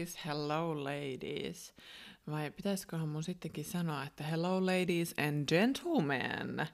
[0.00, 1.74] Ladies, hello ladies.
[2.30, 6.66] Vai pitäisiköhän mun sittenkin sanoa, että hello ladies and gentlemen.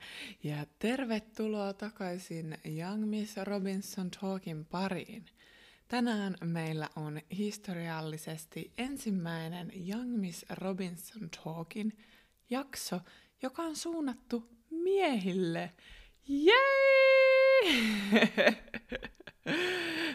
[0.42, 5.26] Ja tervetuloa takaisin Young Miss Robinson Talkin pariin.
[5.88, 11.98] Tänään meillä on historiallisesti ensimmäinen Young Miss Robinson Talkin
[12.50, 13.00] jakso,
[13.42, 15.72] joka on suunnattu miehille.
[16.28, 16.52] Jei!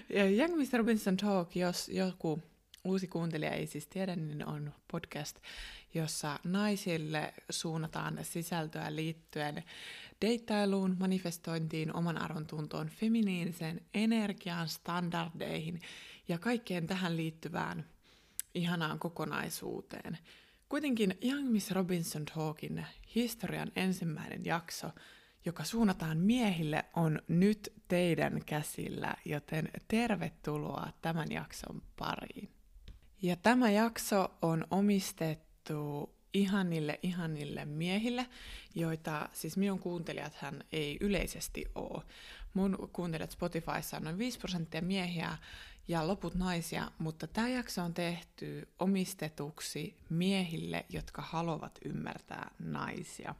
[0.15, 2.39] ja Young Miss Robinson Talk, jos joku
[2.83, 5.39] uusi kuuntelija ei siis tiedä, niin on podcast,
[5.93, 9.63] jossa naisille suunnataan sisältöä liittyen
[10.21, 15.81] deittailuun, manifestointiin, oman arvon tuntoon, feminiiniseen energiaan, standardeihin
[16.27, 17.85] ja kaikkeen tähän liittyvään
[18.55, 20.17] ihanaan kokonaisuuteen.
[20.69, 24.89] Kuitenkin Young Miss Robinson Talkin historian ensimmäinen jakso–
[25.45, 32.49] joka suunnataan miehille, on nyt teidän käsillä, joten tervetuloa tämän jakson pariin.
[33.21, 38.27] Ja tämä jakso on omistettu ihanille, ihanille miehille,
[38.75, 42.03] joita siis minun kuuntelijat hän ei yleisesti ole.
[42.53, 45.37] Mun kuuntelijat Spotifyssa on noin 5 prosenttia miehiä
[45.87, 53.35] ja loput naisia, mutta tämä jakso on tehty omistetuksi miehille, jotka haluavat ymmärtää naisia.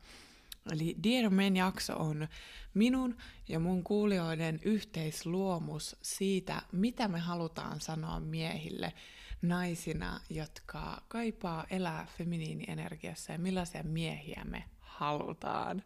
[0.72, 2.28] Eli Dear Men jakso on
[2.74, 3.18] minun
[3.50, 8.94] ja mun kuulijoiden yhteisluomus siitä, mitä me halutaan sanoa miehille
[9.42, 15.84] naisina, jotka kaipaa elää feminiinienergiassa ja millaisia miehiä me halutaan.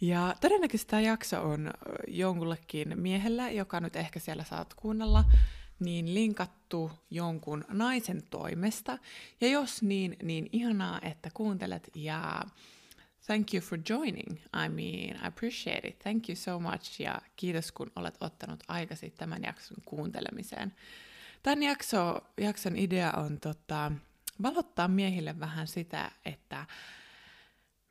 [0.00, 1.70] Ja todennäköisesti tämä jakso on
[2.08, 5.24] jonkullekin miehellä, joka nyt ehkä siellä saat kuunnella,
[5.80, 8.98] niin linkattu jonkun naisen toimesta.
[9.40, 12.42] Ja jos niin, niin ihanaa, että kuuntelet ja
[13.26, 14.38] Thank you for joining.
[14.54, 15.98] I mean, I appreciate it.
[15.98, 20.72] Thank you so much ja kiitos kun olet ottanut aikasi tämän jakson kuuntelemiseen.
[21.46, 23.92] Tämän jakso, jakson idea on tota,
[24.42, 26.66] valottaa miehille vähän sitä, että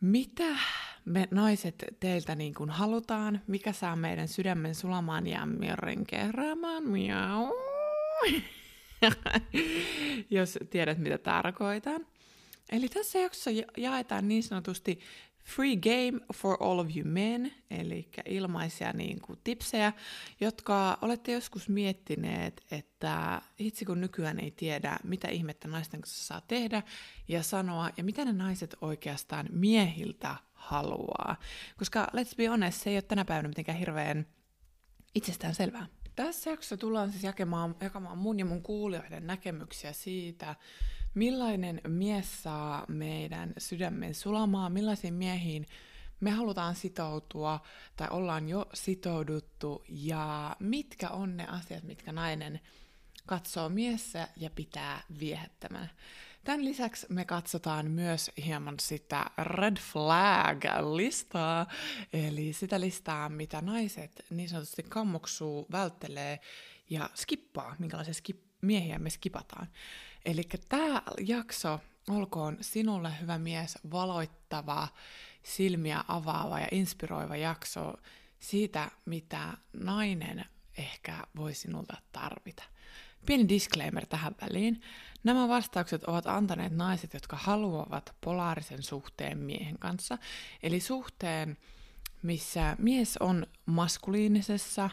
[0.02, 0.58] mitä
[1.06, 7.54] me naiset teiltä niin kuin halutaan, mikä saa meidän sydämen sulamaan ja mirrin keräämään, miau.
[10.30, 12.08] jos tiedät mitä tarkoitan.
[12.72, 15.00] Eli tässä jaksossa jaetaan niin sanotusti
[15.46, 19.94] free game for all of you men, eli ilmaisia niin kuin, tipsejä,
[20.40, 26.42] jotka olette joskus miettineet, että hitsi kun nykyään ei tiedä, mitä ihmettä naisten kanssa saa
[26.42, 26.84] tehdä
[27.28, 31.36] ja sanoa, ja mitä ne naiset oikeastaan miehiltä haluaa.
[31.78, 34.26] Koska let's be honest, se ei ole tänä päivänä mitenkään hirveän
[35.16, 35.88] itsestään selvää.
[36.16, 40.56] Tässä jaksossa tullaan siis jakamaan, jakamaan mun ja mun kuulijoiden näkemyksiä siitä,
[41.16, 45.66] millainen mies saa meidän sydämen sulamaan, millaisiin miehiin
[46.20, 47.60] me halutaan sitoutua
[47.96, 52.60] tai ollaan jo sitouduttu ja mitkä on ne asiat, mitkä nainen
[53.26, 55.88] katsoo miessä ja pitää viehättämänä.
[56.44, 61.68] Tämän lisäksi me katsotaan myös hieman sitä red flag-listaa,
[62.14, 66.40] eli sitä listaa, mitä naiset niin sanotusti kammoksuu, välttelee
[66.90, 69.68] ja skippaa, minkälaisia skip- miehiä me skipataan.
[70.26, 74.88] Eli tämä jakso olkoon sinulle, hyvä mies, valoittava,
[75.44, 77.94] silmiä avaava ja inspiroiva jakso
[78.40, 80.46] siitä, mitä nainen
[80.78, 82.64] ehkä voi sinulta tarvita.
[83.26, 84.82] Pieni disclaimer tähän väliin.
[85.24, 90.18] Nämä vastaukset ovat antaneet naiset, jotka haluavat polaarisen suhteen miehen kanssa.
[90.64, 91.58] Eli suhteen,
[92.22, 94.90] missä mies on maskuliinisessa,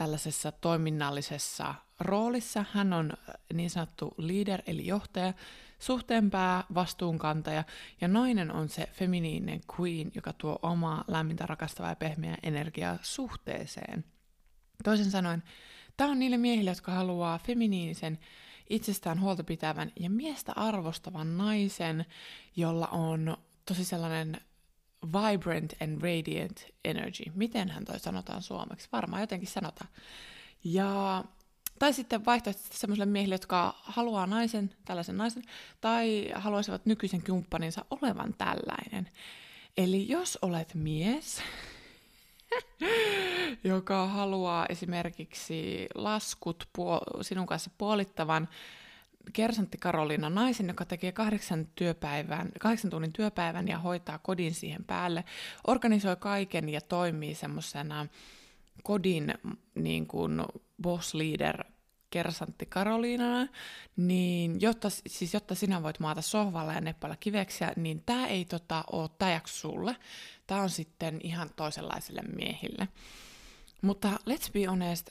[0.00, 2.64] tällaisessa toiminnallisessa roolissa.
[2.72, 5.32] Hän on äh, niin sanottu leader eli johtaja,
[5.78, 7.64] suhteenpää, vastuunkantaja
[8.00, 14.04] ja nainen on se feminiinen queen, joka tuo omaa lämmintä, rakastavaa ja pehmeää energiaa suhteeseen.
[14.84, 15.42] Toisin sanoen,
[15.96, 18.18] tämä on niille miehille, jotka haluaa feminiinisen,
[18.70, 22.06] itsestään huolta pitävän ja miestä arvostavan naisen,
[22.56, 24.40] jolla on tosi sellainen
[25.06, 27.24] vibrant and radiant energy.
[27.34, 28.88] Miten hän toi sanotaan suomeksi?
[28.92, 29.90] Varmaan jotenkin sanotaan.
[30.64, 31.24] Ja
[31.78, 35.42] tai sitten vaihtoehtoisesti sellaisille miehille, jotka haluaa naisen, tällaisen naisen,
[35.80, 39.10] tai haluaisivat nykyisen kumppaninsa olevan tällainen.
[39.76, 41.42] Eli jos olet mies,
[43.64, 48.48] joka haluaa esimerkiksi laskut puol- sinun kanssa puolittavan
[49.32, 55.24] kersantti Karoliina naisen, joka tekee kahdeksan, työpäivän, kahdeksan tunnin työpäivän ja hoitaa kodin siihen päälle,
[55.66, 58.06] organisoi kaiken ja toimii semmoisena
[58.82, 59.34] kodin
[59.74, 60.42] niin kuin
[60.82, 61.64] boss leader
[62.10, 63.48] kersantti Karoliinana,
[63.96, 68.84] niin jotta, siis jotta sinä voit maata sohvalla ja neppailla kiveksiä, niin tämä ei tota,
[68.92, 69.96] ole täjäksi sulle.
[70.46, 72.88] Tämä on sitten ihan toisenlaiselle miehille.
[73.82, 75.10] Mutta let's be honest,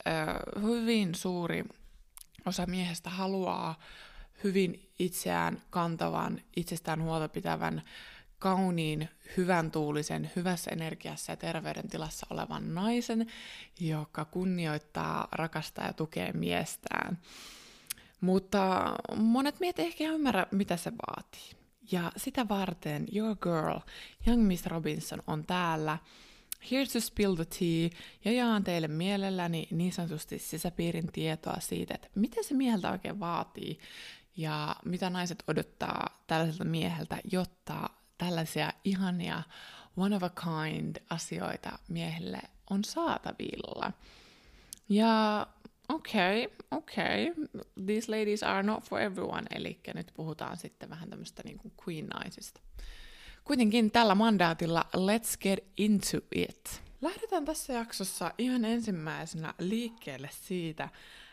[0.61, 1.65] hyvin suuri
[2.49, 3.79] osa miehestä haluaa
[4.43, 7.81] hyvin itseään kantavan, itsestään huolta pitävän,
[8.39, 13.27] kauniin, hyvän tuulisen, hyvässä energiassa ja terveydentilassa olevan naisen,
[13.79, 17.17] joka kunnioittaa, rakastaa ja tukee miestään.
[18.21, 21.59] Mutta monet miehet ehkä ymmärrä, mitä se vaatii.
[21.91, 23.79] Ja sitä varten Your Girl,
[24.27, 25.97] Young Miss Robinson, on täällä
[26.71, 32.07] Here to spill the tea, ja jaan teille mielelläni niin sanotusti sisäpiirin tietoa siitä, että
[32.15, 33.79] mitä se mieheltä oikein vaatii,
[34.37, 39.43] ja mitä naiset odottaa tällaiselta mieheltä, jotta tällaisia ihania
[39.97, 43.91] one of a kind asioita miehelle on saatavilla.
[44.89, 45.47] Ja
[45.89, 47.45] okei, okay, okei, okay.
[47.85, 52.61] these ladies are not for everyone, eli nyt puhutaan sitten vähän tämmöistä niin kuin queen-naisista.
[53.49, 56.83] Kuitenkin tällä mandaatilla let's get into it.
[57.01, 60.89] Lähdetään tässä jaksossa ihan ensimmäisenä liikkeelle siitä,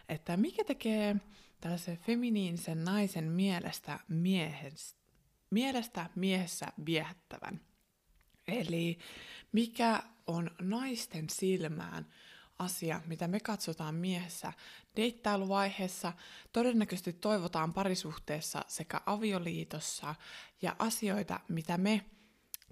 [0.09, 1.17] että mikä tekee
[1.61, 4.97] tällaisen feminiinisen naisen mielestä, miehes,
[5.51, 7.61] mielestä miehessä viehättävän.
[8.49, 8.99] Eli
[9.53, 12.07] mikä on naisten silmään
[12.59, 14.53] asia, mitä me katsotaan miehessä
[14.97, 16.13] deittailuvaiheessa,
[16.53, 20.15] todennäköisesti toivotaan parisuhteessa sekä avioliitossa,
[20.63, 22.05] ja asioita, mitä me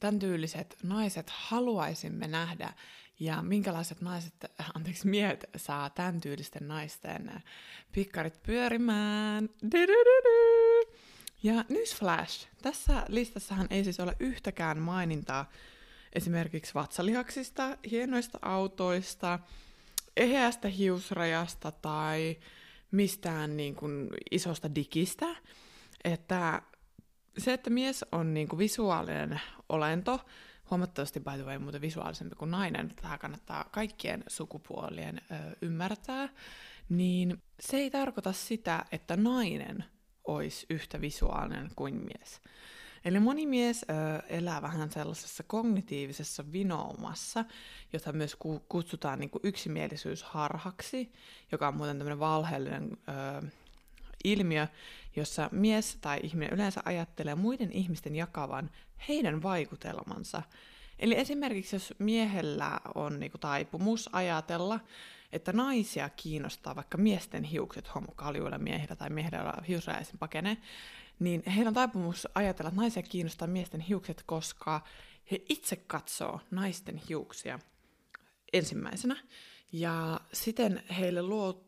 [0.00, 2.72] tämän tyyliset naiset haluaisimme nähdä,
[3.20, 4.34] ja minkälaiset naiset,
[4.74, 7.42] anteeksi, miehet saa tämän tyylisten naisten
[7.92, 9.48] pikkarit pyörimään.
[11.42, 15.50] Ja newsflash, tässä listassahan ei siis ole yhtäkään mainintaa
[16.12, 19.38] esimerkiksi vatsalihaksista, hienoista autoista,
[20.16, 22.36] eheästä hiusrajasta tai
[22.90, 25.26] mistään niin kuin isosta digistä.
[26.04, 26.62] Että
[27.38, 30.20] se, että mies on niin kuin visuaalinen olento,
[30.70, 36.28] huomattavasti by the way muuten visuaalisempi kuin nainen, tämä kannattaa kaikkien sukupuolien ö, ymmärtää,
[36.88, 39.84] niin se ei tarkoita sitä, että nainen
[40.24, 42.40] olisi yhtä visuaalinen kuin mies.
[43.04, 43.94] Eli moni mies ö,
[44.28, 47.44] elää vähän sellaisessa kognitiivisessa vinoumassa,
[47.92, 51.12] jota myös ku, kutsutaan niin kuin yksimielisyysharhaksi,
[51.52, 52.96] joka on muuten tämmöinen valheellinen
[53.42, 53.46] ö,
[54.24, 54.66] ilmiö,
[55.16, 58.70] jossa mies tai ihminen yleensä ajattelee muiden ihmisten jakavan
[59.08, 60.42] heidän vaikutelmansa.
[60.98, 64.80] Eli esimerkiksi jos miehellä on niin kuin, taipumus ajatella,
[65.32, 70.56] että naisia kiinnostaa vaikka miesten hiukset homokaljuilla miehillä tai miehillä hiusräjäisen pakene,
[71.18, 74.80] niin heillä on taipumus ajatella, että naisia kiinnostaa miesten hiukset, koska
[75.30, 77.58] he itse katsoo naisten hiuksia
[78.52, 79.16] ensimmäisenä.
[79.72, 81.64] Ja siten heille luo,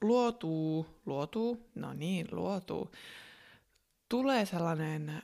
[0.00, 2.92] luotuu, luotuu, no niin, luotuu,
[4.08, 5.22] tulee sellainen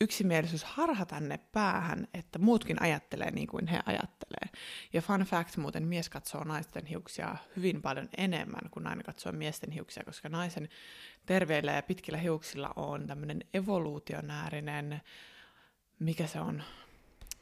[0.00, 4.48] yksimielisyys harha tänne päähän, että muutkin ajattelee niin kuin he ajattelee.
[4.92, 9.70] Ja fun fact muuten, mies katsoo naisten hiuksia hyvin paljon enemmän kuin nainen katsoo miesten
[9.70, 10.68] hiuksia, koska naisen
[11.26, 15.00] terveillä ja pitkillä hiuksilla on tämmöinen evoluutionäärinen,
[15.98, 16.62] mikä se on,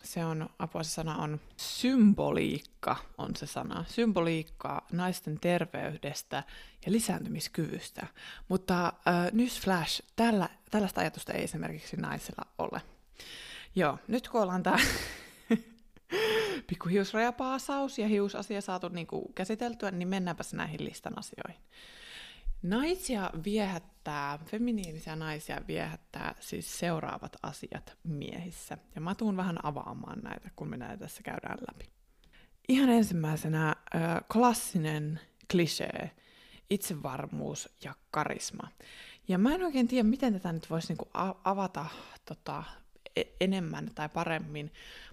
[0.03, 3.85] se on, apua se sana on symboliikka on se sana.
[3.89, 6.43] Symboliikka naisten terveydestä
[6.87, 8.07] ja lisääntymiskyvystä.
[8.49, 12.83] Mutta äh, newsflash, tällä, tällaista ajatusta ei esimerkiksi naisella ole.
[13.75, 14.79] Joo, nyt kun ollaan tää
[16.69, 21.63] pikku hiusrajapaasaus ja hiusasia saatu niinku käsiteltyä, niin mennäänpäs näihin listan asioihin.
[22.63, 28.79] Naisia viehättää, feminiinisiä naisia viehättää siis seuraavat asiat miehissä.
[28.95, 31.91] Ja mä tuun vähän avaamaan näitä, kun me näitä tässä käydään läpi.
[32.69, 33.77] Ihan ensimmäisenä
[34.33, 36.11] klassinen klisee,
[36.71, 38.69] itsevarmuus ja karisma.
[39.29, 41.11] Ja mä en oikein tiedä, miten tätä nyt voisi niinku
[41.45, 41.87] avata
[42.25, 42.65] tota,
[43.17, 44.73] e-, enemmän tai paremmin,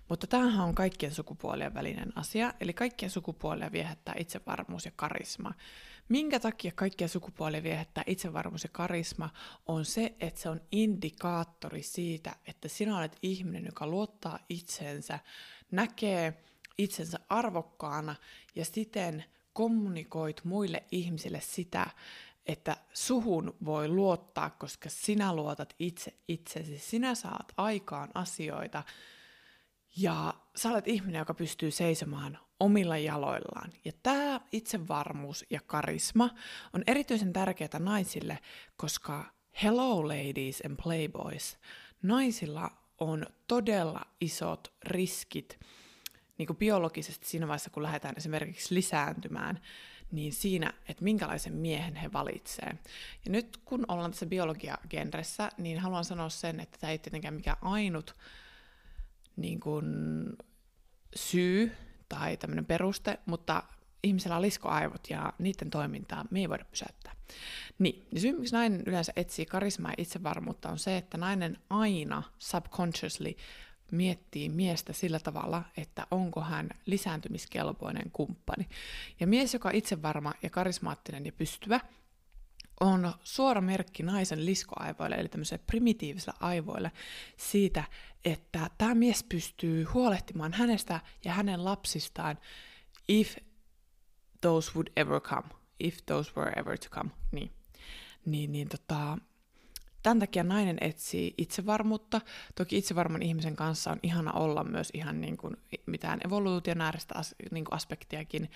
[0.10, 5.54] mutta tämähän on kaikkien sukupuolien välinen asia, eli kaikkien sukupuolia viehättää itsevarmuus ja karisma.
[6.10, 9.30] Minkä takia kaikkia sukupuolia viehättää itsevarmuus ja karisma
[9.66, 15.20] on se, että se on indikaattori siitä, että sinä olet ihminen, joka luottaa itsensä,
[15.72, 16.44] näkee
[16.78, 18.16] itsensä arvokkaana
[18.56, 21.88] ja siten kommunikoit muille ihmisille sitä,
[22.46, 28.84] että suhun voi luottaa, koska sinä luotat itse itsesi, sinä saat aikaan asioita
[29.98, 33.72] ja sä olet ihminen, joka pystyy seisomaan omilla jaloillaan.
[33.86, 36.30] Ja tämä itsevarmuus ja karisma
[36.74, 38.40] on erityisen tärkeää naisille,
[38.78, 39.26] koska
[39.64, 41.58] hello ladies and playboys,
[42.02, 45.60] naisilla on todella isot riskit
[46.38, 49.62] niin kuin biologisesti siinä vaiheessa, kun lähdetään esimerkiksi lisääntymään,
[50.12, 52.78] niin siinä, että minkälaisen miehen he valitsee.
[53.26, 57.58] Ja nyt kun ollaan tässä biologia-genressä, niin haluan sanoa sen, että tämä ei tietenkään mikään
[57.62, 58.16] ainut
[59.36, 59.86] niin kuin,
[61.16, 61.72] syy
[62.10, 63.64] tai tämmöinen peruste, mutta
[64.04, 67.16] ihmisellä on liskoaivot ja niiden toimintaa me ei voida pysäyttää.
[67.80, 72.24] Niin, niin syy, miksi nainen yleensä etsii karismaa ja itsevarmuutta on se, että nainen aina
[72.40, 73.36] subconsciously
[73.92, 78.70] miettii miestä sillä tavalla, että onko hän lisääntymiskelpoinen kumppani.
[79.20, 81.80] Ja mies, joka on itsevarma ja karismaattinen ja pystyvä,
[82.80, 86.92] on suora merkki naisen liskoaivoille, eli tämmöiselle primitiiviselle aivoille,
[87.38, 87.84] siitä,
[88.32, 92.38] että tämä mies pystyy huolehtimaan hänestä ja hänen lapsistaan,
[93.08, 93.38] if
[94.42, 97.10] those would ever come, if those were ever to come.
[97.32, 97.52] Niin,
[98.26, 99.18] niin, niin tota,
[100.04, 102.22] Tämän takia nainen etsii itsevarmuutta.
[102.56, 107.66] Toki itsevarman ihmisen kanssa on ihana olla myös ihan niin kuin mitään evoluutionääristä as, niin
[107.66, 108.52] kuin aspektiakin,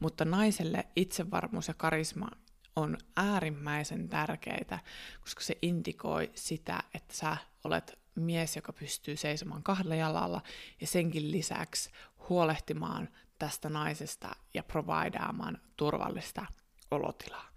[0.00, 2.28] mutta naiselle itsevarmuus ja karisma
[2.76, 4.78] on äärimmäisen tärkeitä,
[5.20, 10.42] koska se indikoi sitä, että sä olet mies, joka pystyy seisomaan kahdella jalalla
[10.80, 11.90] ja senkin lisäksi
[12.28, 16.46] huolehtimaan tästä naisesta ja providaamaan turvallista
[16.90, 17.48] olotilaa.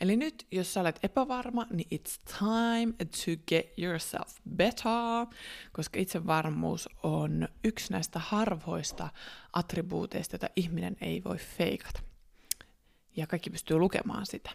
[0.00, 5.26] Eli nyt, jos sä olet epävarma, niin it's time to get yourself better,
[5.72, 9.08] koska itsevarmuus on yksi näistä harvoista
[9.52, 12.00] attribuuteista, joita ihminen ei voi feikata.
[13.16, 14.50] Ja kaikki pystyy lukemaan sitä.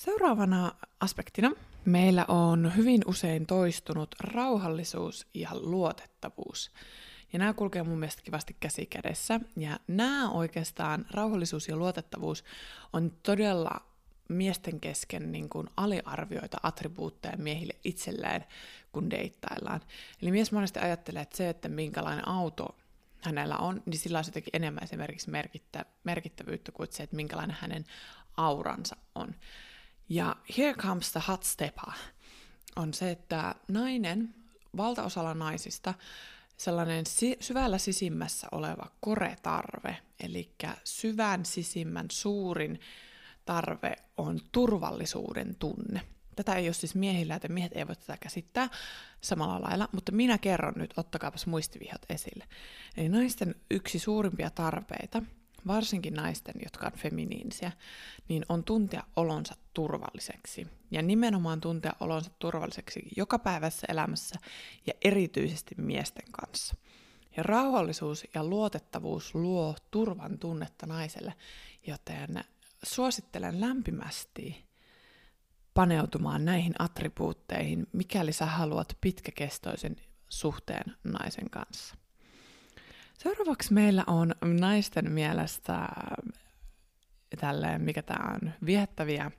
[0.00, 1.52] Seuraavana aspektina
[1.84, 6.70] meillä on hyvin usein toistunut rauhallisuus ja luotettavuus.
[7.32, 9.40] Ja nämä kulkee mun mielestä kivasti käsi kädessä.
[9.56, 12.44] Ja nämä oikeastaan, rauhallisuus ja luotettavuus,
[12.92, 13.80] on todella
[14.28, 18.44] miesten kesken niin kuin aliarvioita attribuutteja miehille itselleen,
[18.92, 19.80] kun deittaillaan.
[20.22, 22.76] Eli mies monesti ajattelee, että se, että minkälainen auto
[23.20, 27.84] hänellä on, niin sillä on jotenkin enemmän esimerkiksi merkittä, merkittävyyttä kuin se, että minkälainen hänen
[28.36, 29.34] auransa on.
[30.10, 31.92] Ja here comes the hot stepper,
[32.76, 34.34] on se, että nainen,
[34.76, 35.94] valtaosalla naisista,
[36.56, 42.80] sellainen si- syvällä sisimmässä oleva koretarve, eli syvän sisimmän suurin
[43.44, 46.00] tarve on turvallisuuden tunne.
[46.36, 48.68] Tätä ei ole siis miehillä, että miehet eivät tätä käsittää
[49.20, 52.44] samalla lailla, mutta minä kerron nyt, ottakaapas muistivihot esille.
[52.96, 55.22] Eli naisten yksi suurimpia tarpeita,
[55.66, 57.72] varsinkin naisten, jotka on feminiinisiä,
[58.28, 60.66] niin on tuntea olonsa turvalliseksi.
[60.90, 64.38] Ja nimenomaan tuntea olonsa turvalliseksi joka päivässä elämässä
[64.86, 66.76] ja erityisesti miesten kanssa.
[67.36, 71.34] Ja rauhallisuus ja luotettavuus luo turvan tunnetta naiselle,
[71.86, 72.44] joten
[72.82, 74.64] suosittelen lämpimästi
[75.74, 79.96] paneutumaan näihin attribuutteihin, mikäli sä haluat pitkäkestoisen
[80.28, 81.99] suhteen naisen kanssa.
[83.22, 85.88] Seuraavaksi meillä on naisten mielestä
[87.40, 89.30] tälleen, mikä tämä on, viehättäviä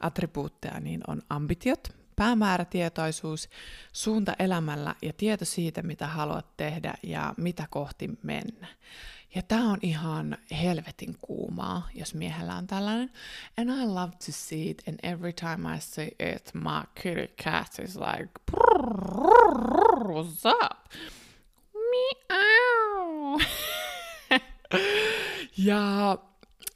[0.00, 3.48] attribuutteja, niin on ambitiot, päämäärätietoisuus,
[3.92, 8.66] suunta elämällä ja tieto siitä, mitä haluat tehdä ja mitä kohti mennä.
[9.34, 13.10] Ja tämä on ihan helvetin kuumaa, jos miehellä on tällainen.
[13.58, 17.78] And I love to see it, and every time I see it, my kitty cat
[17.84, 18.30] is like,
[20.08, 20.92] what's up?
[21.74, 22.57] Meow.
[25.58, 26.18] Ja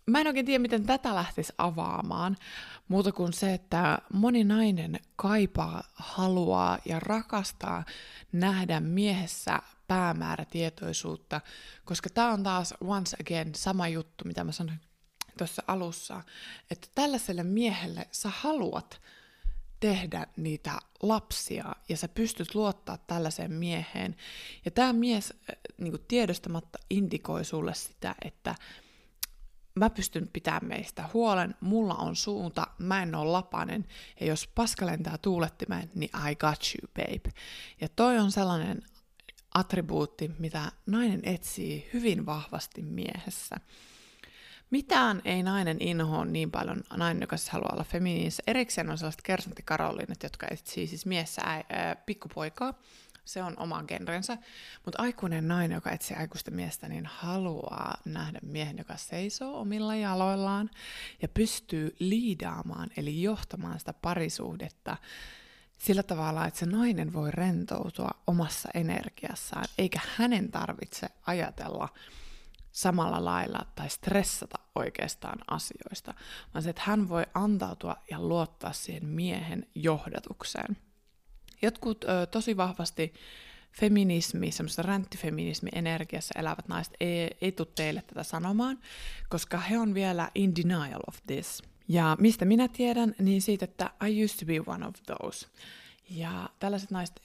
[0.07, 2.37] mä en oikein tiedä, miten tätä lähtisi avaamaan,
[2.89, 7.85] muuta kuin se, että moni nainen kaipaa, haluaa ja rakastaa
[8.33, 9.59] nähdä miehessä
[9.89, 11.41] päämäärätietoisuutta,
[11.85, 14.81] koska tämä on taas once again sama juttu, mitä mä sanoin
[15.39, 16.23] tuossa alussa,
[16.71, 19.01] että tällaiselle miehelle sä haluat
[19.83, 24.17] tehdä niitä lapsia ja sä pystyt luottaa tällaiseen mieheen.
[24.65, 25.35] Ja tämä mies
[25.79, 28.55] niin tiedostamatta indikoi sulle sitä, että
[29.75, 33.87] mä pystyn pitämään meistä huolen, mulla on suunta, mä en ole lapanen,
[34.21, 37.33] ja jos paska lentää tuulettimeen, niin I got you, babe.
[37.81, 38.83] Ja toi on sellainen
[39.55, 43.57] attribuutti, mitä nainen etsii hyvin vahvasti miehessä.
[44.73, 48.43] Mitään ei nainen inhoa niin paljon nainen, joka siis haluaa olla feminiinissä.
[48.47, 52.75] Erikseen on sellaiset kersanttikaroliinat, jotka etsii siis miessä ää, pikkupoikaa.
[53.25, 54.39] Se on oma genrensä.
[54.85, 60.71] Mutta aikuinen nainen, joka etsii aikuista miestä, niin haluaa nähdä miehen, joka seisoo omilla jaloillaan
[61.23, 64.97] ja pystyy liidaamaan, eli johtamaan sitä parisuhdetta
[65.79, 71.89] sillä tavalla, että se nainen voi rentoutua omassa energiassaan, eikä hänen tarvitse ajatella
[72.73, 76.15] samalla lailla tai stressata oikeastaan asioista,
[76.55, 80.77] vaan se, että hän voi antautua ja luottaa siihen miehen johdatukseen.
[81.63, 83.15] Jotkut ö, tosi vahvasti
[83.73, 88.79] feminismi, semmoista ränttifeminismi-energiassa elävät naiset ei, ei tule teille tätä sanomaan,
[89.29, 93.91] koska he on vielä in denial of this– ja mistä minä tiedän, niin siitä, että
[94.09, 95.47] I used to be one of those.
[96.15, 97.23] Ja tällaiset naiset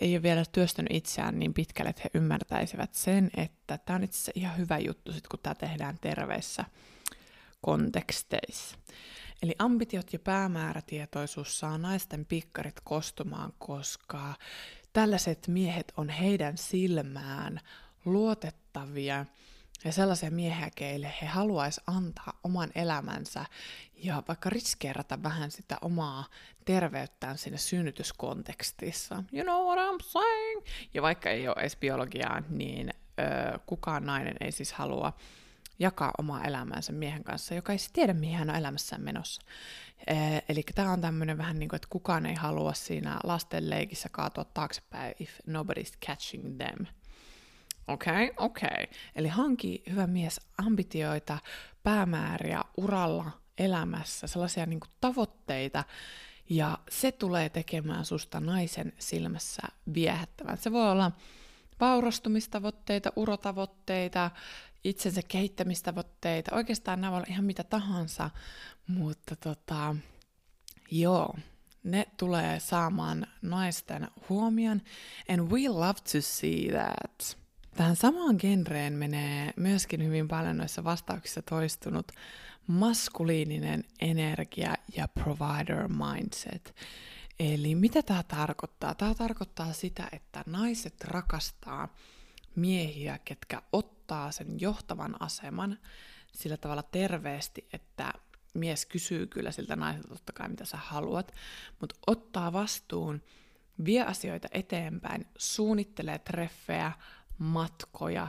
[0.00, 4.16] ei ole vielä työstänyt itseään niin pitkälle, että he ymmärtäisivät sen, että tämä on itse
[4.16, 6.64] asiassa ihan hyvä juttu, sit, kun tämä tehdään terveissä
[7.60, 8.76] konteksteissa.
[9.42, 14.34] Eli ambitiot ja päämäärätietoisuus saa naisten pikkarit kostumaan, koska
[14.92, 17.60] tällaiset miehet on heidän silmään
[18.04, 19.26] luotettavia
[19.84, 23.44] ja sellaisia miehiä, keille he haluaisi antaa oman elämänsä
[23.94, 26.24] ja vaikka riskeerata vähän sitä omaa
[26.64, 29.24] terveyttään siinä synnytyskontekstissa.
[29.32, 30.62] You know what I'm saying?
[30.94, 35.12] Ja vaikka ei ole edes biologiaa, niin ö, kukaan nainen ei siis halua
[35.78, 39.42] jakaa omaa elämäänsä miehen kanssa, joka ei tiedä, mihin hän on elämässään menossa.
[40.48, 44.44] Eli tämä on tämmöinen vähän niin kuin, että kukaan ei halua siinä lasten leikissä kaatua
[44.44, 46.86] taaksepäin if nobody's catching them.
[47.88, 48.68] Okei, okay, okei.
[48.68, 48.86] Okay.
[49.14, 51.38] Eli hanki hyvä mies ambitioita,
[51.82, 55.84] päämääriä uralla, elämässä, sellaisia niin kuin tavoitteita,
[56.50, 59.62] ja se tulee tekemään susta naisen silmässä
[59.94, 60.58] viehättävän.
[60.58, 61.12] Se voi olla
[61.80, 64.30] vaurastumistavoitteita, urotavoitteita,
[64.84, 68.30] itsensä kehittämistavoitteita, oikeastaan nämä voi olla ihan mitä tahansa,
[68.86, 69.96] mutta tota,
[70.90, 71.34] joo,
[71.84, 74.82] ne tulee saamaan naisten huomion,
[75.28, 77.45] and we love to see that.
[77.76, 82.12] Tähän samaan genreen menee myöskin hyvin paljon noissa vastauksissa toistunut
[82.66, 86.74] maskuliininen energia ja provider mindset.
[87.38, 88.94] Eli mitä tämä tarkoittaa?
[88.94, 91.94] Tämä tarkoittaa sitä, että naiset rakastaa
[92.54, 95.78] miehiä, ketkä ottaa sen johtavan aseman
[96.32, 98.12] sillä tavalla terveesti, että
[98.54, 101.32] mies kysyy kyllä siltä naiselta totta kai mitä sä haluat,
[101.80, 103.22] mutta ottaa vastuun,
[103.84, 106.92] vie asioita eteenpäin, suunnittelee treffejä,
[107.38, 108.28] matkoja,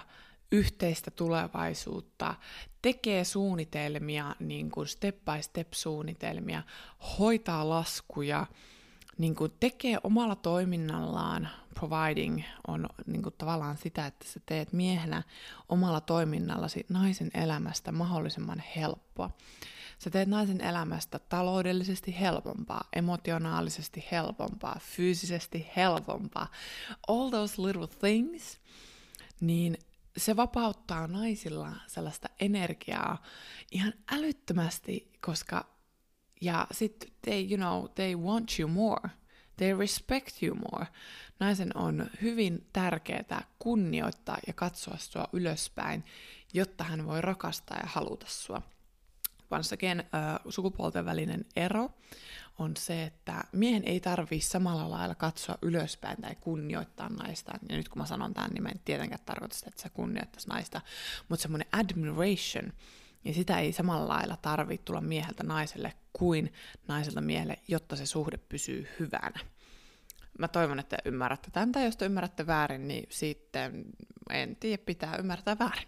[0.51, 2.35] yhteistä tulevaisuutta,
[2.81, 6.63] tekee suunnitelmia, niin kuin step by step suunnitelmia,
[7.19, 8.45] hoitaa laskuja,
[9.17, 15.23] niin kuin tekee omalla toiminnallaan, providing on niin kuin tavallaan sitä, että sä teet miehenä
[15.69, 19.29] omalla toiminnallasi naisen elämästä mahdollisimman helppoa.
[19.99, 26.51] Sä teet naisen elämästä taloudellisesti helpompaa, emotionaalisesti helpompaa, fyysisesti helpompaa.
[27.07, 28.59] All those little things,
[29.41, 29.77] niin
[30.17, 33.23] se vapauttaa naisilla sellaista energiaa
[33.71, 35.77] ihan älyttömästi, koska
[36.41, 39.09] ja sitten they, you know, they want you more.
[39.57, 40.87] They respect you more.
[41.39, 46.05] Naisen on hyvin tärkeää kunnioittaa ja katsoa sua ylöspäin,
[46.53, 48.61] jotta hän voi rakastaa ja haluta sua.
[49.51, 51.89] Once again, äh, sukupuolten välinen ero
[52.59, 57.51] on se, että miehen ei tarvii samalla lailla katsoa ylöspäin tai kunnioittaa naista.
[57.69, 60.49] Ja nyt kun mä sanon tämän, niin mä en tietenkään tarkoita sitä, että sä kunnioittaisi
[60.49, 60.81] naista,
[61.29, 62.73] mutta semmoinen admiration,
[63.25, 66.53] ja sitä ei samalla lailla tarvitse tulla mieheltä naiselle kuin
[66.87, 69.39] naiselta miehelle, jotta se suhde pysyy hyvänä.
[70.39, 73.85] Mä toivon, että ymmärrätte tämän, tai jos te ymmärrätte väärin, niin sitten
[74.29, 75.87] en tiedä, pitää ymmärtää väärin.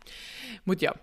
[0.65, 0.95] Mutta joo,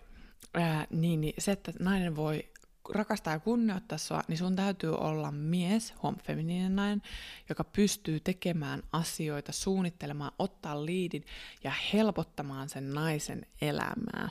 [0.57, 2.49] ää, niin, niin se, että nainen voi
[2.95, 7.03] rakastaa ja kunnioittaa sua, niin sun täytyy olla mies, huom, feminiininen nainen,
[7.49, 11.25] joka pystyy tekemään asioita, suunnittelemaan, ottaa liidin
[11.65, 14.29] ja helpottamaan sen naisen elämää.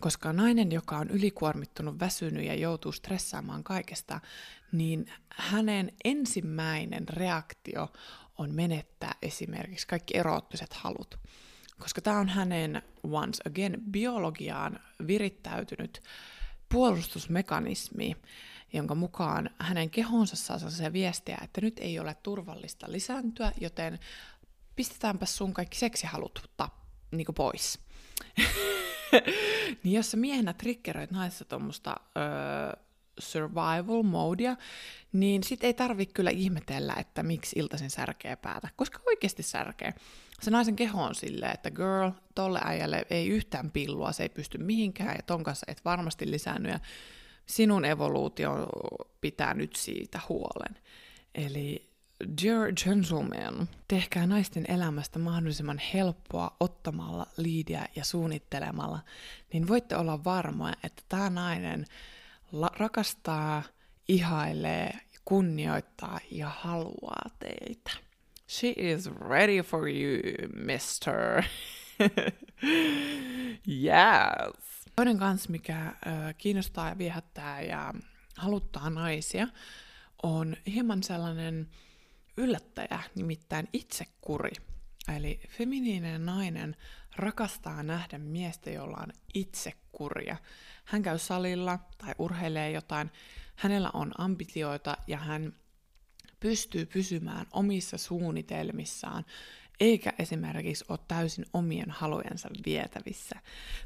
[0.00, 4.20] Koska nainen, joka on ylikuormittunut, väsynyt ja joutuu stressaamaan kaikesta,
[4.72, 7.92] niin hänen ensimmäinen reaktio
[8.38, 11.18] on menettää esimerkiksi kaikki eroottiset halut.
[11.82, 16.02] Koska tämä on hänen, once again, biologiaan virittäytynyt
[16.68, 18.16] puolustusmekanismi,
[18.72, 23.98] jonka mukaan hänen kehonsa saa sellaisia viestejä, että nyt ei ole turvallista lisääntyä, joten
[24.76, 26.50] pistetäänpä sun kaikki seksihalut
[27.10, 27.78] niin pois.
[29.82, 32.82] niin jos sä miehenä triggeröit naisessa tuommoista öö,
[33.18, 34.56] survival modea,
[35.12, 39.94] niin sit ei tarvi kyllä ihmetellä, että miksi iltaisin särkee päätä, koska oikeasti särkee.
[40.42, 44.58] Se naisen keho on silleen, että girl, tolle äijälle ei yhtään pillua, se ei pysty
[44.58, 46.80] mihinkään ja ton kanssa et varmasti lisänny ja
[47.46, 48.68] sinun evoluutio
[49.20, 50.78] pitää nyt siitä huolen.
[51.34, 51.92] Eli
[52.42, 58.98] Dear gentlemen, tehkää naisten elämästä mahdollisimman helppoa ottamalla liidiä ja suunnittelemalla,
[59.52, 61.84] niin voitte olla varmoja, että tämä nainen
[62.52, 63.62] la- rakastaa,
[64.08, 67.90] ihailee, kunnioittaa ja haluaa teitä.
[68.52, 70.20] She is ready for you,
[70.54, 71.44] mister.
[73.68, 74.88] yes.
[74.96, 75.94] Toinen kanssa, mikä äh,
[76.38, 77.94] kiinnostaa ja viehättää ja
[78.36, 79.48] haluttaa naisia,
[80.22, 81.68] on hieman sellainen
[82.36, 84.50] yllättäjä, nimittäin itsekuri.
[85.16, 86.76] Eli feminiininen nainen
[87.16, 90.36] rakastaa nähdä miestä, jolla on itsekuria.
[90.84, 93.10] Hän käy salilla tai urheilee jotain,
[93.56, 95.52] hänellä on ambitioita ja hän
[96.42, 99.24] pystyy pysymään omissa suunnitelmissaan,
[99.80, 103.40] eikä esimerkiksi ole täysin omien halujensa vietävissä.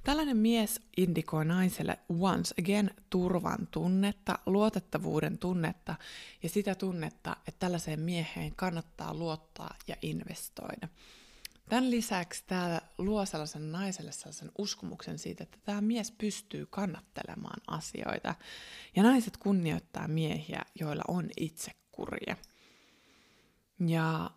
[0.04, 5.94] Tällainen mies indikoi naiselle once again turvan tunnetta, luotettavuuden tunnetta
[6.42, 10.88] ja sitä tunnetta, että tällaiseen mieheen kannattaa luottaa ja investoida.
[11.68, 18.34] Tämän lisäksi tämä luo sellaisen naiselle sellaisen uskomuksen siitä, että tämä mies pystyy kannattelemaan asioita.
[18.96, 21.30] Ja naiset kunnioittaa miehiä, joilla on
[21.96, 22.36] itsekuria.
[23.86, 24.30] Ja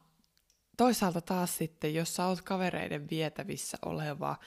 [0.77, 4.37] toisaalta taas sitten, jos sä oot kavereiden vietävissä oleva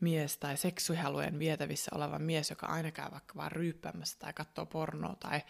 [0.00, 5.16] mies tai seksuihalujen vietävissä oleva mies, joka aina käy vaikka vaan ryyppäämässä tai katsoo pornoa
[5.20, 5.40] tai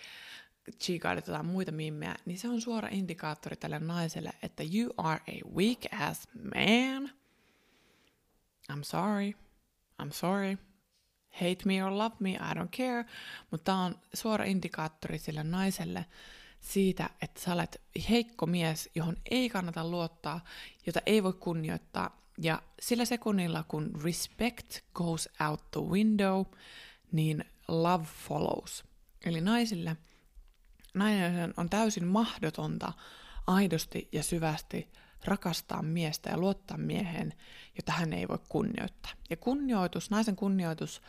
[0.79, 5.51] chiikailit jotain muita mimmejä, niin se on suora indikaattori tälle naiselle, että you are a
[5.55, 7.11] weak ass man.
[8.73, 9.33] I'm sorry.
[10.03, 10.59] I'm sorry.
[11.33, 13.05] Hate me or love me, I don't care.
[13.51, 16.05] Mutta tämä on suora indikaattori sille naiselle
[16.63, 20.41] siitä, että sä olet heikko mies, johon ei kannata luottaa,
[20.87, 22.23] jota ei voi kunnioittaa.
[22.39, 26.45] Ja sillä sekunnilla, kun respect goes out the window,
[27.13, 28.85] niin love follows.
[29.25, 29.97] Eli naisille–
[30.95, 32.93] nainen on täysin mahdotonta
[33.47, 34.93] aidosti ja syvästi
[35.25, 37.33] rakastaa miestä ja luottaa mieheen,
[37.77, 39.13] jota hän ei voi kunnioittaa.
[39.31, 41.03] Ja kunnioitus, naisen kunnioitus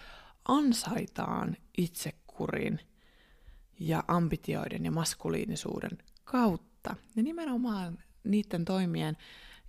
[0.48, 2.80] ansaitaan itsekurin
[3.80, 6.96] ja ambitioiden ja maskuliinisuuden kautta.
[7.16, 9.18] Ja nimenomaan niiden toimien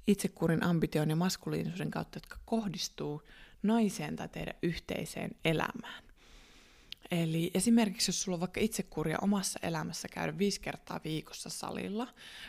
[0.06, 3.22] itsekurin, ambition ja maskuliinisuuden kautta, jotka kohdistuu
[3.62, 6.04] naiseen tai teidän yhteiseen elämään.
[7.10, 12.08] Eli esimerkiksi jos sulla on vaikka itsekuria omassa elämässä käydä viisi kertaa viikossa salilla,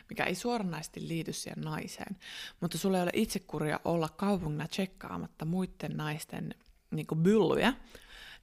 [0.09, 2.17] mikä ei suoranaisesti liity siihen naiseen,
[2.61, 6.55] mutta sulla ei ole itsekuria olla kaupungilla tsekkaamatta muiden naisten
[6.91, 7.73] niin byllyjä,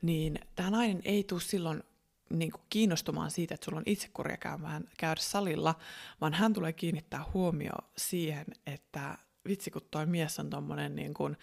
[0.03, 1.83] niin tämä nainen ei tule silloin
[2.39, 5.75] niin kuin kiinnostumaan siitä, että sulla on itsekuria käymään, käydä salilla,
[6.21, 9.19] vaan hän tulee kiinnittää huomioon siihen, että
[9.49, 11.37] vitsi kun toi mies on tommonen niin kuin,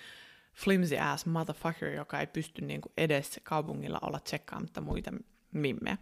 [0.54, 5.12] flimsy ass motherfucker, joka ei pysty niinku edes kaupungilla olla tsekkaamatta muita
[5.52, 5.98] mimmejä.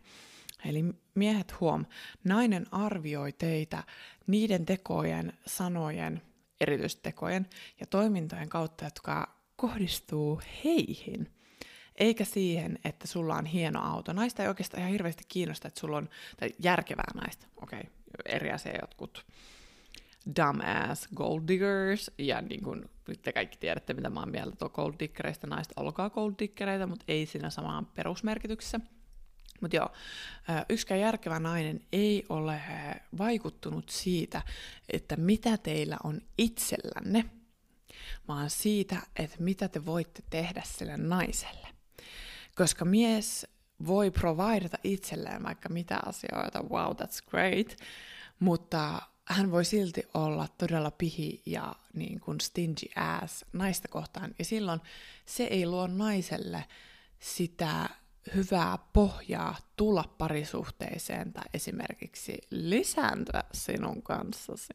[0.65, 0.83] Eli
[1.15, 1.85] miehet huom,
[2.23, 3.83] nainen arvioi teitä
[4.27, 6.21] niiden tekojen, sanojen,
[6.61, 7.47] erityistekojen
[7.79, 11.36] ja toimintojen kautta, jotka kohdistuu heihin.
[11.97, 14.13] Eikä siihen, että sulla on hieno auto.
[14.13, 17.91] Naista ei oikeastaan ihan hirveästi kiinnosta, että sulla on, tai järkevää naista, okei, okay,
[18.25, 19.25] eri asia jotkut
[20.35, 24.69] dumbass gold diggers, ja niin kuin nyt te kaikki tiedätte, mitä mä oon mieltä tuo
[24.69, 28.79] gold diggereistä, naiset olkaa gold diggereitä, mutta ei siinä samaan perusmerkityksessä.
[29.61, 29.89] Mutta joo,
[30.69, 32.61] yksikään järkevä nainen ei ole
[33.17, 34.41] vaikuttunut siitä,
[34.93, 37.25] että mitä teillä on itsellänne,
[38.27, 41.76] vaan siitä, että mitä te voitte tehdä sille naiselle.
[42.57, 43.47] Koska mies
[43.87, 47.77] voi providata itselleen vaikka mitä asioita, wow, that's great,
[48.39, 54.35] mutta hän voi silti olla todella pihi ja niin kuin stingy ass naista kohtaan.
[54.39, 54.81] Ja silloin
[55.25, 56.65] se ei luo naiselle
[57.19, 57.89] sitä
[58.35, 64.73] hyvää pohjaa tulla parisuhteeseen tai esimerkiksi lisääntyä sinun kanssasi.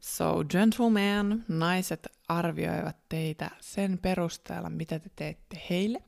[0.00, 6.02] So, gentleman, naiset arvioivat teitä sen perusteella, mitä te teette heille,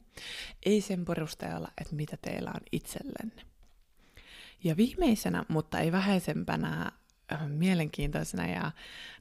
[0.66, 3.42] ei sen perusteella, että mitä teillä on itsellenne.
[4.64, 6.92] Ja viimeisenä, mutta ei vähäisempänä,
[7.33, 8.72] Äh, mielenkiintoisena ja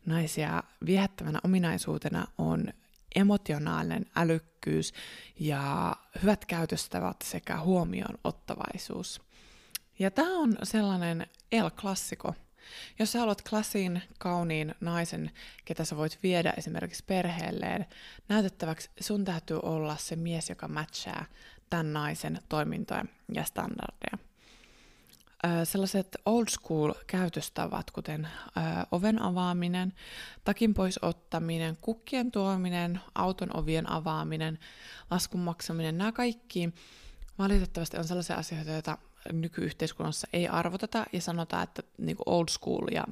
[0.06, 2.68] naisia viehättävänä ominaisuutena on
[3.16, 4.94] emotionaalinen älykkyys
[5.40, 9.22] ja hyvät käytöstävät sekä huomioon ottavaisuus.
[10.00, 12.34] Ja tämä on sellainen el-klassiko.
[13.00, 15.32] Jos sä haluat klassin, kauniin naisen,
[15.66, 17.86] ketä sä voit viedä esimerkiksi perheelleen
[18.30, 21.26] näytettäväksi, sun täytyy olla se mies, joka matchaa
[21.70, 24.18] tämän naisen toimintoja ja standardeja.
[25.64, 28.28] Sellaiset old school käytöstavat, kuten
[28.92, 29.94] oven avaaminen,
[30.44, 34.60] takin pois ottaminen, kukkien tuominen, auton ovien avaaminen,
[35.12, 36.74] laskun maksaminen, nämä kaikki
[37.40, 38.98] valitettavasti on sellaisia asioita, joita
[39.32, 43.04] nykyyhteiskunnassa ei arvoteta ja sanotaan, että niin kuin old school ja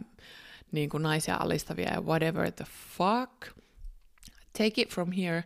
[0.72, 2.66] niin kuin naisia alistavia ja whatever the
[2.98, 3.58] fuck.
[4.58, 5.44] Take it from here.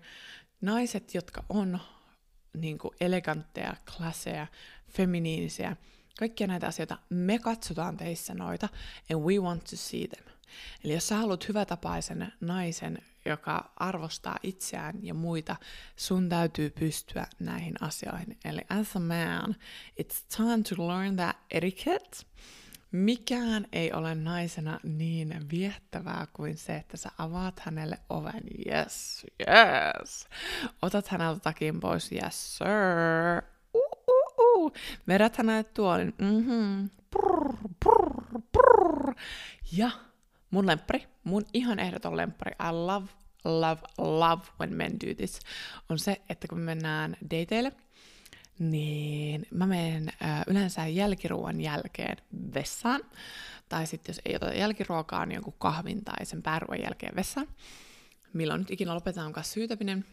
[0.62, 1.80] Naiset, jotka on
[2.54, 4.48] niin kuin elegantteja, klasseja,
[4.90, 5.76] feminiinisiä,
[6.20, 8.70] Kaikkia näitä asioita, me katsotaan teissä noita,
[9.14, 10.26] and we want to see them.
[10.84, 12.98] Eli jos sä haluat hyvätapaisen naisen,
[13.32, 15.56] joka arvostaa itseään ja muita,
[15.96, 18.38] sun täytyy pystyä näihin asioihin.
[18.46, 19.56] Eli as a man,
[20.02, 22.18] it's time to learn that etiquette.
[22.92, 28.44] Mikään ei ole naisena niin viettävää kuin se, että sä avaat hänelle oven.
[28.68, 30.28] Yes, yes.
[30.82, 32.12] Otat häneltä takin pois.
[32.12, 33.44] Yes, sir
[35.08, 36.14] Vedät hänelle tuolin.
[36.18, 36.90] Mm-hmm.
[37.10, 39.14] Prr, prr, prr.
[39.72, 39.92] Ja
[40.52, 43.08] mun lemppari, mun ihan ehdoton lemppari, I love,
[43.46, 45.40] love, love when men do this,
[45.90, 47.72] on se, että kun me mennään dateille,
[48.60, 52.18] niin mä menen äh, yleensä jälkiruoan jälkeen
[52.54, 53.02] vessaan,
[53.70, 57.48] tai sitten jos ei ota jälkiruokaa, niin jonkun kahvin tai sen pääruoan jälkeen vessaan.
[58.34, 60.06] Milloin nyt ikinä lopetetaan syytäminen,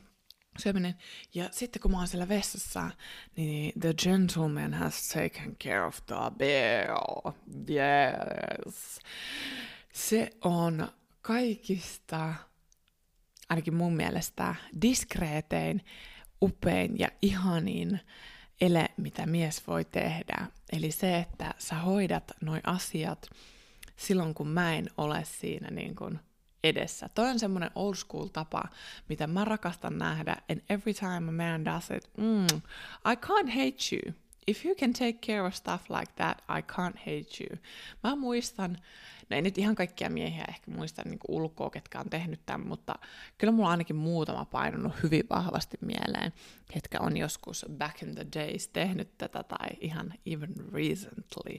[0.59, 0.94] syöminen.
[1.35, 2.90] Ja sitten kun mä oon siellä vessassa,
[3.37, 7.33] niin the gentleman has taken care of the bill.
[7.70, 9.01] Yes.
[9.96, 10.88] Se on
[11.22, 12.35] kaikista,
[13.48, 15.85] ainakin mun mielestä, diskreetein,
[16.42, 18.00] upein ja ihanin
[18.61, 20.46] ele, mitä mies voi tehdä.
[20.72, 23.30] Eli se, että sä hoidat noi asiat
[23.96, 26.18] silloin, kun mä en ole siinä niin kuin
[26.64, 27.09] edessä.
[27.14, 28.62] Toi on semmoinen old school tapa,
[29.09, 32.61] mitä mä rakastan nähdä, and every time a man does it, mm,
[33.12, 34.14] I can't hate you.
[34.46, 37.59] If you can take care of stuff like that, I can't hate you.
[38.04, 38.78] Mä muistan,
[39.30, 42.94] no ei nyt ihan kaikkia miehiä ehkä muista niin ulkoa, ketkä on tehnyt tämän, mutta
[43.38, 46.32] kyllä mulla on ainakin muutama painunut hyvin vahvasti mieleen,
[46.72, 51.58] ketkä on joskus back in the days tehnyt tätä tai ihan even recently.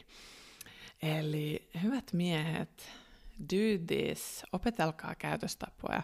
[1.02, 2.90] Eli hyvät miehet,
[3.40, 6.04] do this, opetelkaa käytöstapoja.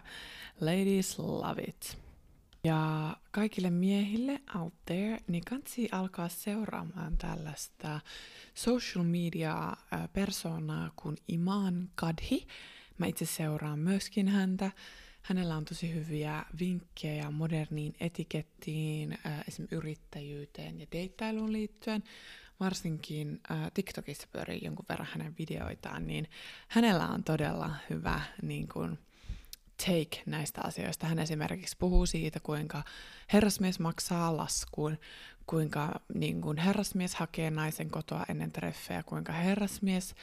[0.60, 2.03] Ladies love it.
[2.64, 8.00] Ja kaikille miehille out there, niin kansi alkaa seuraamaan tällaista
[8.54, 9.76] social media
[10.12, 12.46] persoonaa kuin Iman Kadhi.
[12.98, 14.70] Mä itse seuraan myöskin häntä.
[15.22, 22.04] Hänellä on tosi hyviä vinkkejä moderniin etikettiin, esimerkiksi yrittäjyyteen ja deittailuun liittyen
[22.60, 23.40] varsinkin
[23.74, 26.28] TikTokissa pyörii jonkun verran hänen videoitaan, niin
[26.68, 28.98] hänellä on todella hyvä niin kuin,
[29.76, 31.06] take näistä asioista.
[31.06, 32.82] Hän esimerkiksi puhuu siitä, kuinka
[33.32, 34.98] herrasmies maksaa laskuun,
[35.46, 40.14] kuinka niin kuin, herrasmies hakee naisen kotoa ennen treffejä, kuinka herrasmies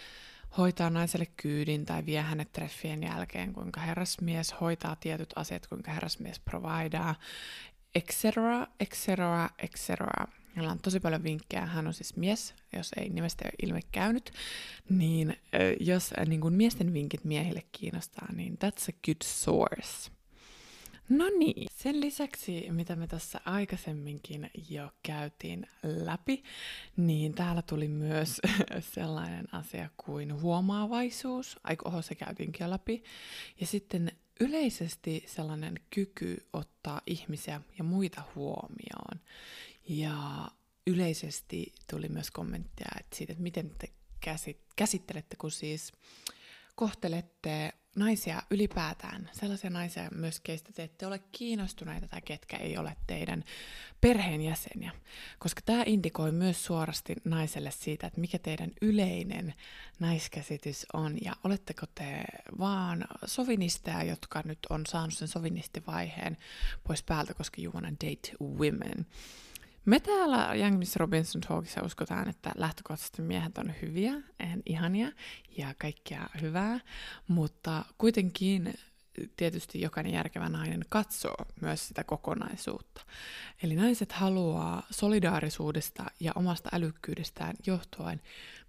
[0.57, 6.39] hoitaa naiselle kyydin tai vie hänet treffien jälkeen, kuinka herrasmies hoitaa tietyt asiat, kuinka herrasmies
[6.39, 7.15] providaa,
[7.95, 8.23] etc.,
[8.79, 9.07] etc.,
[9.59, 9.89] etc.
[10.55, 11.65] Hänellä on tosi paljon vinkkejä.
[11.65, 14.31] Hän on siis mies, jos ei nimestä ole ilme käynyt.
[14.89, 15.35] Niin
[15.79, 20.11] jos niin kuin miesten vinkit miehille kiinnostaa, niin that's a good source.
[21.09, 26.43] No niin, sen lisäksi, mitä me tässä aikaisemminkin jo käytiin läpi,
[26.97, 28.41] niin täällä tuli myös
[28.95, 31.59] sellainen asia kuin huomaavaisuus.
[31.63, 33.03] Aiko oho, se käytiinkin jo läpi.
[33.59, 39.19] Ja sitten yleisesti sellainen kyky ottaa ihmisiä ja muita huomioon.
[39.91, 40.47] Ja
[40.87, 43.87] yleisesti tuli myös kommentteja että siitä, että miten te
[44.75, 45.91] käsittelette, kun siis
[46.75, 52.97] kohtelette naisia ylipäätään, sellaisia naisia myös, keistä te ette ole kiinnostuneita tai ketkä ei ole
[53.07, 53.43] teidän
[54.01, 54.91] perheenjäseniä.
[55.39, 59.53] Koska tämä indikoi myös suorasti naiselle siitä, että mikä teidän yleinen
[59.99, 62.23] naiskäsitys on ja oletteko te
[62.59, 66.37] vaan sovinisteja, jotka nyt on saanut sen sovinistivaiheen
[66.83, 69.05] pois päältä, koska you wanna date women.
[69.85, 74.13] Me täällä Young Miss Robinson Talkissa uskotaan, että lähtökohtaisesti miehet on hyviä,
[74.65, 75.11] ihania
[75.57, 76.79] ja kaikkea hyvää,
[77.27, 78.73] mutta kuitenkin
[79.37, 83.01] tietysti jokainen järkevä nainen katsoo myös sitä kokonaisuutta.
[83.63, 88.21] Eli naiset haluaa solidaarisuudesta ja omasta älykkyydestään johtuen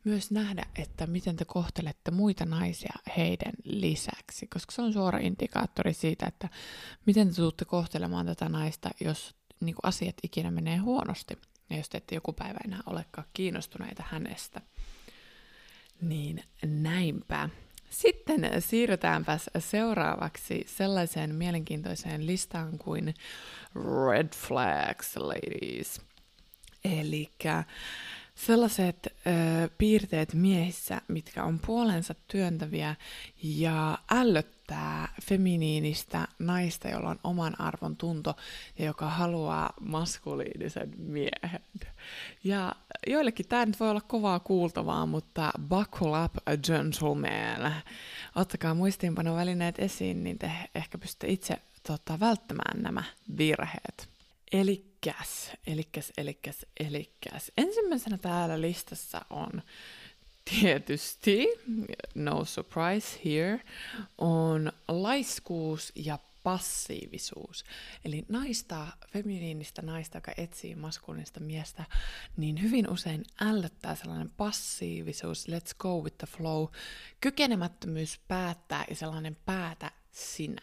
[0.05, 5.93] myös nähdä, että miten te kohtelette muita naisia heidän lisäksi, koska se on suora indikaattori
[5.93, 6.49] siitä, että
[7.07, 9.35] miten te tuutte kohtelemaan tätä naista, jos
[9.67, 11.39] niin kuin asiat ikinä menee huonosti,
[11.71, 14.61] ja jos te ette joku päivä enää olekaan kiinnostuneita hänestä.
[16.01, 17.49] Niin näinpä.
[17.91, 23.15] Sitten siirrytäänpäs seuraavaksi sellaiseen mielenkiintoiseen listaan kuin
[24.11, 26.01] Red Flags, ladies.
[26.85, 27.31] Eli
[28.35, 32.95] sellaiset ö, piirteet miehissä, mitkä on puolensa työntäviä
[33.43, 38.37] ja ällöttää feminiinistä naista, jolla on oman arvon tunto
[38.79, 41.61] ja joka haluaa maskuliinisen miehen.
[42.45, 42.73] Ja
[43.07, 47.73] joillekin tämä nyt voi olla kovaa kuultavaa, mutta buckle up a gentleman.
[48.37, 53.05] Ottakaa muistiinpanovälineet esiin, niin te ehkä pystytte itse tota, välttämään nämä
[53.37, 54.09] virheet.
[55.07, 57.53] Elikkäs, elikkäs, elikkäs, elikkäs.
[57.57, 59.63] Ensimmäisenä täällä listassa on
[60.61, 61.47] tietysti,
[62.15, 63.61] no surprise here,
[64.19, 67.65] on laiskuus ja passiivisuus.
[68.05, 71.85] Eli naista, feminiinistä naista, joka etsii maskuliinista miestä,
[72.37, 76.67] niin hyvin usein ällöttää sellainen passiivisuus, let's go with the flow,
[77.21, 80.63] kykenemättömyys päättää ja sellainen päätä sinä.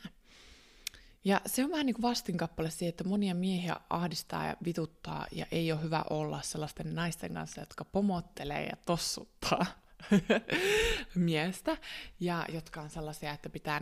[1.23, 5.45] Ja se on vähän niin kuin vastinkappale siihen, että monia miehiä ahdistaa ja vituttaa ja
[5.51, 9.65] ei ole hyvä olla sellaisten naisten kanssa, jotka pomottelee ja tossuttaa.
[11.15, 11.77] miestä,
[12.19, 13.81] ja jotka on sellaisia, että pitää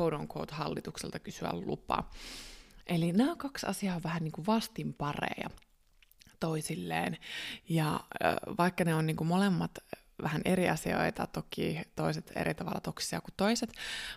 [0.00, 2.10] quote on quote hallitukselta kysyä lupaa.
[2.86, 5.50] Eli nämä kaksi asiaa on vähän niin kuin vastinpareja
[6.40, 7.18] toisilleen.
[7.68, 8.00] Ja
[8.58, 9.78] vaikka ne on niin kuin molemmat
[10.22, 13.72] vähän eri asioita, toki toiset eri tavalla toksisia kuin toiset,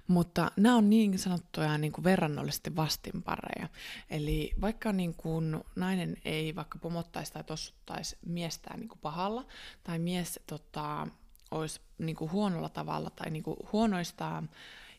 [0.07, 3.67] mutta nämä on niin sanottuja niin kuin verrannollisesti vastinpareja.
[4.09, 9.45] Eli vaikka niin kuin nainen ei vaikka pomottaisi tai tossuttaisi miestään niin kuin pahalla,
[9.83, 11.07] tai mies tota,
[11.51, 14.43] olisi niin kuin huonolla tavalla tai niin kuin huonoista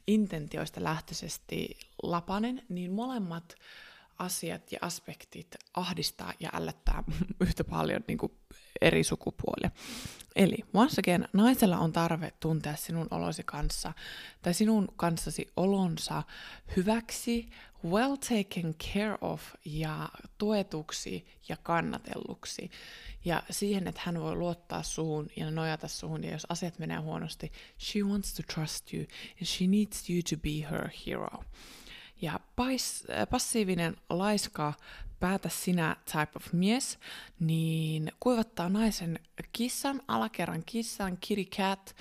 [0.06, 3.54] intentioista lähtöisesti lapanen, niin molemmat
[4.18, 7.04] asiat ja aspektit ahdistaa ja ällättää
[7.40, 8.32] yhtä paljon niin kuin
[8.80, 9.70] eri sukupuolia.
[10.36, 13.92] Eli once again, naisella on tarve tuntea sinun olosi kanssa
[14.42, 16.22] tai sinun kanssasi olonsa
[16.76, 17.50] hyväksi,
[17.84, 22.70] well taken care of ja tuetuksi ja kannatelluksi.
[23.24, 27.52] Ja siihen, että hän voi luottaa suhun ja nojata suhun, ja jos asiat menee huonosti,
[27.78, 29.02] she wants to trust you
[29.38, 31.44] and she needs you to be her hero.
[32.22, 34.72] Ja pais, passiivinen laiska
[35.20, 36.98] päätä sinä type of mies,
[37.40, 39.18] niin kuivattaa naisen
[39.52, 41.96] kissan, alakerran kissan, kitty cat,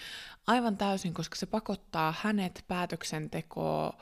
[0.47, 3.93] aivan täysin, koska se pakottaa hänet päätöksentekoon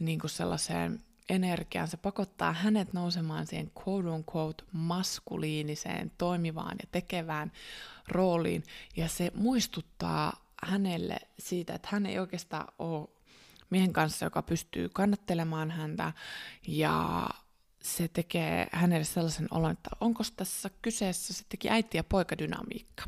[0.00, 7.52] niin kuin sellaiseen energiaan, se pakottaa hänet nousemaan siihen quote unquote maskuliiniseen, toimivaan ja tekevään
[8.08, 8.64] rooliin,
[8.96, 13.08] ja se muistuttaa hänelle siitä, että hän ei oikeastaan ole
[13.70, 16.12] miehen kanssa, joka pystyy kannattelemaan häntä
[16.68, 17.28] ja
[17.82, 23.04] se tekee hänelle sellaisen olon, että onko tässä kyseessä sittenkin äiti- ja poikadynamiikka.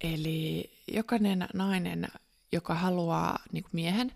[0.00, 2.08] Eli jokainen nainen,
[2.52, 4.12] joka haluaa niin miehen,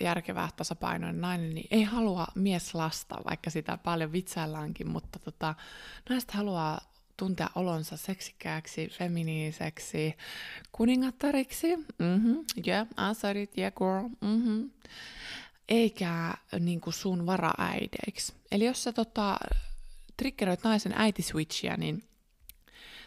[0.00, 5.54] järkevää tasapainoinen nainen, niin ei halua mies lasta, vaikka sitä paljon vitsaillaankin, mutta tota,
[6.08, 6.80] naiset haluaa
[7.16, 10.16] tuntea olonsa seksikkääksi, feminiiniseksi,
[10.72, 14.70] kuningattariksi, mm-hmm, yeah, said it, yeah girl, mm-hmm.
[15.68, 18.32] eikä niin kuin sun varaäideiksi.
[18.52, 19.36] Eli jos sä tota,
[20.16, 22.04] triggeroit naisen äitiswitchiä, niin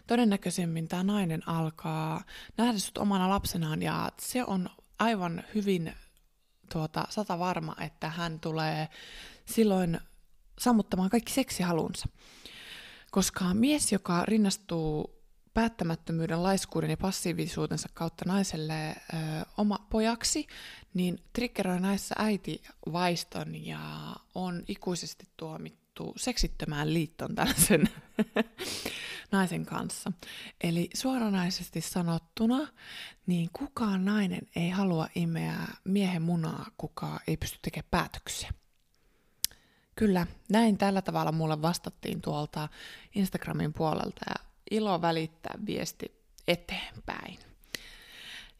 [0.07, 2.23] todennäköisemmin tämä nainen alkaa
[2.57, 5.93] nähdä sut omana lapsenaan ja se on aivan hyvin
[6.71, 8.87] tuota, sata varma, että hän tulee
[9.45, 9.99] silloin
[10.59, 12.07] sammuttamaan kaikki seksihalunsa.
[13.15, 15.21] Koska mies, joka rinnastuu
[15.53, 18.95] päättämättömyyden, laiskuuden ja passiivisuutensa kautta naiselle ö,
[19.57, 20.47] oma pojaksi,
[20.93, 23.79] niin triggeroi näissä äitivaiston ja
[24.35, 27.89] on ikuisesti tuomittu seksittömään liittoon tällaisen
[29.31, 30.11] naisen kanssa.
[30.61, 32.67] Eli suoranaisesti sanottuna,
[33.25, 38.51] niin kukaan nainen ei halua imeä miehen munaa, kuka ei pysty tekemään päätöksiä.
[39.95, 42.69] Kyllä, näin tällä tavalla mulle vastattiin tuolta
[43.15, 44.35] Instagramin puolelta ja
[44.71, 47.39] ilo välittää viesti eteenpäin.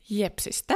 [0.10, 0.74] Jepsistä.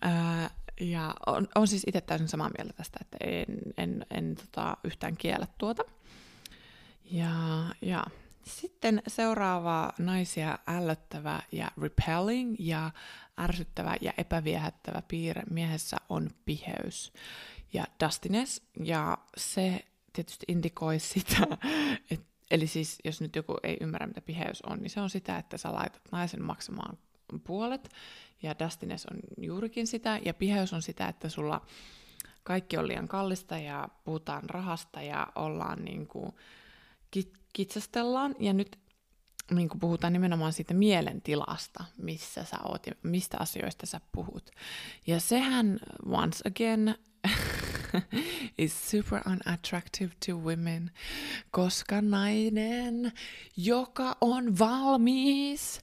[0.00, 4.76] Ää, ja on, on siis itse täysin samaa mieltä tästä, että en, en, en tota,
[4.84, 5.82] yhtään kiellä tuota.
[7.10, 7.30] Ja,
[7.82, 8.04] ja
[8.44, 12.90] sitten seuraava naisia ällöttävä ja repelling ja
[13.40, 17.12] ärsyttävä ja epäviehättävä piirre miehessä on piheys
[17.72, 18.62] ja dustiness.
[18.84, 19.84] Ja se
[20.18, 21.46] tietysti indikoi sitä,
[22.10, 25.38] että eli siis jos nyt joku ei ymmärrä, mitä piheys on, niin se on sitä,
[25.38, 26.98] että sä laitat naisen maksamaan
[27.44, 27.88] puolet,
[28.42, 31.66] ja dustiness on juurikin sitä, ja piheys on sitä, että sulla
[32.42, 36.32] kaikki on liian kallista, ja puhutaan rahasta, ja ollaan niin kuin,
[37.16, 38.78] kit- kitsastellaan, ja nyt
[39.50, 44.50] niin kuin puhutaan nimenomaan siitä mielentilasta, missä sä oot ja mistä asioista sä puhut.
[45.06, 46.94] Ja sehän, once again,
[48.58, 50.90] is super unattractive to women,
[51.50, 53.12] koska nainen,
[53.56, 55.80] joka on valmis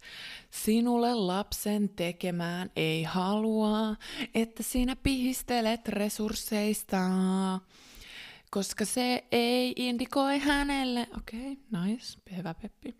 [0.51, 3.95] sinulle lapsen tekemään, ei halua,
[4.35, 6.99] että sinä pihistelet resursseista,
[8.51, 12.95] koska se ei indikoi hänelle, okei, okay, nice, hyvä Peppi,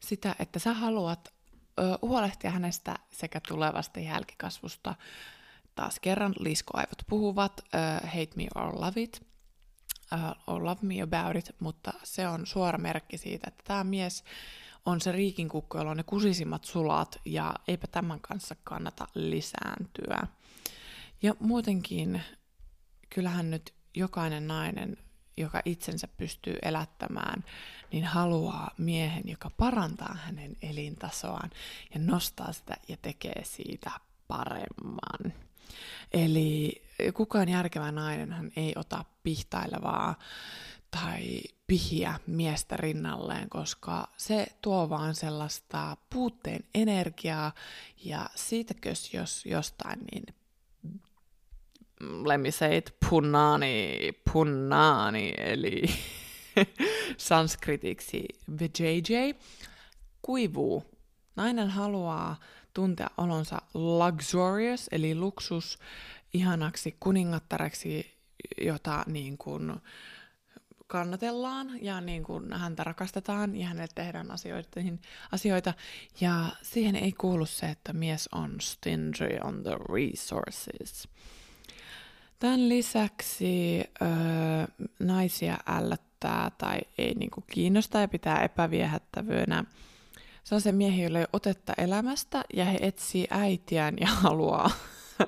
[0.00, 1.34] sitä, että sä haluat
[1.80, 4.94] ö, huolehtia hänestä sekä tulevasta jälkikasvusta,
[5.74, 9.26] taas kerran liskoaivot puhuvat, uh, hate me or love it,
[10.12, 14.24] uh, or love me about it, mutta se on suora merkki siitä, että tämä mies
[14.86, 20.26] on se riikinkukko, jolla on ne kusisimmat sulat, ja eipä tämän kanssa kannata lisääntyä.
[21.22, 22.22] Ja muutenkin,
[23.10, 24.96] kyllähän nyt jokainen nainen,
[25.36, 27.44] joka itsensä pystyy elättämään,
[27.92, 31.50] niin haluaa miehen, joka parantaa hänen elintasoaan
[31.94, 33.90] ja nostaa sitä ja tekee siitä
[34.28, 35.32] paremman.
[36.12, 36.82] Eli
[37.14, 40.18] kukaan järkevä nainen hän ei ota pihtailevaa
[40.90, 47.52] tai pihiä miestä rinnalleen, koska se tuo vaan sellaista puutteen energiaa
[48.04, 50.24] ja siitäkös jos jostain niin
[52.24, 53.98] let me say it, punnaani,
[54.32, 55.82] punnaani, eli
[57.16, 58.28] sanskritiksi
[58.60, 59.14] vjj,
[60.22, 60.84] kuivuu.
[61.36, 62.36] Nainen haluaa
[62.74, 65.78] tuntea olonsa luxurious, eli luksus,
[66.34, 68.18] ihanaksi kuningattareksi,
[68.60, 69.72] jota niin kuin
[70.86, 74.30] kannatellaan ja niin kuin häntä rakastetaan ja hänelle tehdään
[75.32, 75.74] asioita.
[76.20, 81.08] Ja siihen ei kuulu se, että mies on stingy on the resources.
[82.38, 84.08] Tämän lisäksi öö,
[84.98, 89.64] naisia ällöttää tai ei niinku kiinnosta ja pitää epäviehättävyydenä
[90.44, 94.70] sellaisia miehiä, joilla ei otetta elämästä ja he etsii äitiään ja haluaa,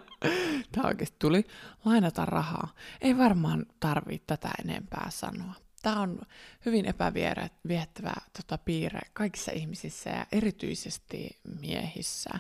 [0.73, 1.45] tämä oikeasti tuli,
[1.85, 2.69] lainata rahaa.
[3.01, 5.64] Ei varmaan tarvitse tätä enempää sanoa.
[5.85, 6.21] Tämä on
[6.67, 12.31] hyvin epäviettävä tota, piirre kaikissa ihmisissä ja erityisesti miehissä.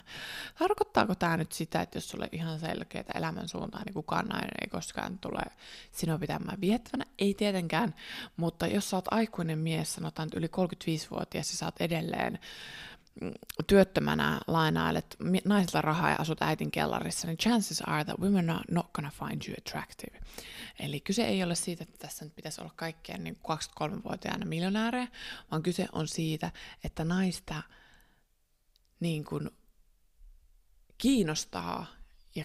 [0.58, 5.18] Tarkoittaako tämä nyt sitä, että jos sulle ihan selkeää elämänsuuntaa, niin kukaan nainen ei koskaan
[5.18, 5.42] tule
[5.92, 7.04] sinua pitämään viettävänä?
[7.18, 7.94] Ei tietenkään,
[8.36, 12.38] mutta jos sä oot aikuinen mies, sanotaan yli 35-vuotias ja sä oot edelleen
[13.66, 18.92] työttömänä lainailet naisilta rahaa ja asut äitin kellarissa, niin chances are that women are not
[18.92, 20.20] gonna find you attractive.
[20.78, 25.08] Eli kyse ei ole siitä, että tässä nyt pitäisi olla kaikkien niin 23-vuotiaana miljonäärejä,
[25.50, 26.52] vaan kyse on siitä,
[26.84, 27.62] että naista
[29.00, 29.50] niin kuin
[30.98, 31.86] kiinnostaa
[32.34, 32.44] ja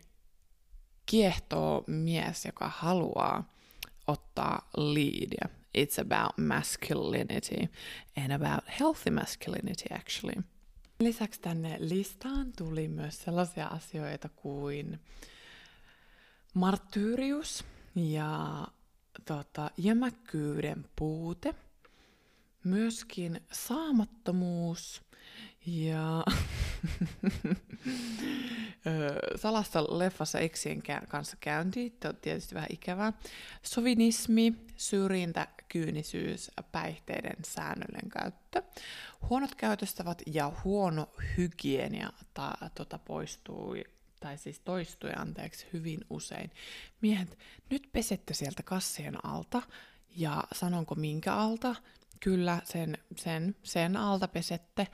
[1.06, 3.50] kiehtoo mies, joka haluaa
[4.08, 5.50] ottaa leadia.
[5.78, 7.70] It's about masculinity
[8.18, 10.44] and about healthy masculinity actually.
[11.04, 15.00] Lisäksi tänne listaan tuli myös sellaisia asioita kuin
[16.54, 18.68] marttyyrius ja
[19.26, 21.56] tota, jämäkkyyden puute,
[22.64, 25.02] myöskin saamattomuus
[25.66, 26.24] ja
[29.36, 33.14] salassa leffassa eksien kanssa käynti, on tietysti vähän ikävää,
[33.64, 38.64] sovinismi, syrjintä, kyynisyys, päihteiden säännöllinen käyttö,
[39.30, 43.76] huonot käytöstävät ja huono hygienia ta, tota, poistuu
[44.20, 46.52] tai siis toistui anteeksi hyvin usein.
[47.02, 47.38] Miehet,
[47.70, 49.62] nyt pesette sieltä kassien alta,
[50.16, 51.76] ja sanonko minkä alta,
[52.20, 54.88] Kyllä, sen, sen, sen alta pesette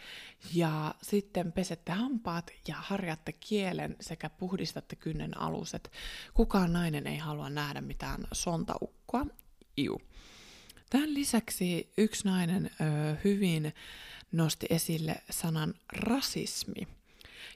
[0.53, 5.91] ja sitten pesette hampaat ja harjatte kielen sekä puhdistatte kynnen aluset.
[6.33, 9.25] Kukaan nainen ei halua nähdä mitään sontaukkoa.
[9.77, 10.01] Iu.
[10.89, 13.73] Tämän lisäksi yksi nainen ö, hyvin
[14.31, 16.87] nosti esille sanan rasismi.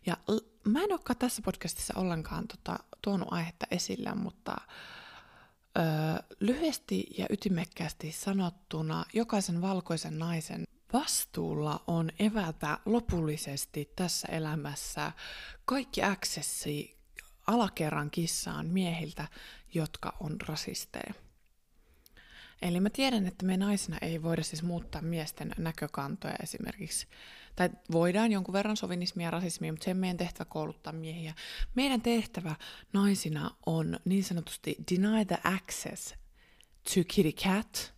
[0.05, 4.55] Ja l- mä en olekaan tässä podcastissa ollenkaan tota, tuonut aihetta esille, mutta
[5.77, 5.85] Öö,
[6.39, 10.63] lyhyesti ja ytimekkäästi sanottuna jokaisen valkoisen naisen
[10.93, 15.11] vastuulla on evätä lopullisesti tässä elämässä
[15.65, 16.97] kaikki accessi
[17.47, 19.27] alakerran kissaan miehiltä,
[19.73, 21.13] jotka on rasisteja.
[22.61, 27.07] Eli mä tiedän, että me naisina ei voida siis muuttaa miesten näkökantoja esimerkiksi.
[27.55, 31.33] Tai voidaan jonkun verran sovinismia ja rasismia, mutta se meidän tehtävä kouluttaa miehiä.
[31.75, 32.55] Meidän tehtävä
[32.93, 36.15] naisina on niin sanotusti deny the access
[36.93, 37.93] to kitty cat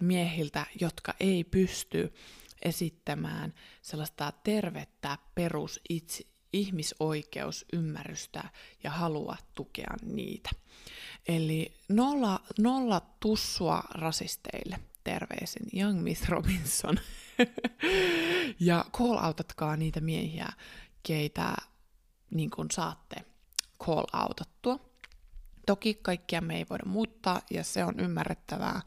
[0.00, 2.12] miehiltä, jotka ei pysty
[2.62, 8.44] esittämään sellaista tervettä perus itse, ihmisoikeusymmärrystä
[8.84, 10.50] ja halua tukea niitä.
[11.28, 14.78] Eli nolla, nolla tussua rasisteille.
[15.04, 16.98] Terveisin Young Miss Robinson.
[18.60, 20.48] ja call-outatkaa niitä miehiä,
[21.02, 21.54] keitä
[22.30, 23.16] niin kun saatte
[23.82, 24.92] call-outattua.
[25.66, 28.80] Toki kaikkia me ei voida muuttaa ja se on ymmärrettävää,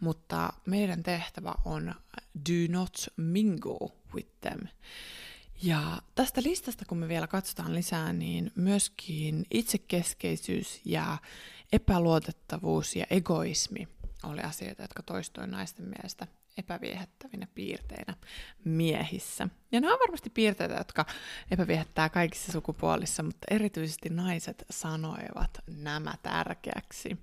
[0.00, 1.94] mutta meidän tehtävä on
[2.50, 4.60] do not mingle with them.
[5.62, 11.18] Ja tästä listasta, kun me vielä katsotaan lisää, niin myöskin itsekeskeisyys ja
[11.72, 13.88] epäluotettavuus ja egoismi
[14.24, 16.26] oli asioita, jotka toistui naisten mielestä
[16.58, 18.14] epäviehättävinä piirteinä
[18.64, 19.48] miehissä.
[19.72, 21.06] Ja nämä on varmasti piirteitä, jotka
[21.50, 27.18] epäviehättää kaikissa sukupuolissa, mutta erityisesti naiset sanoivat nämä tärkeäksi.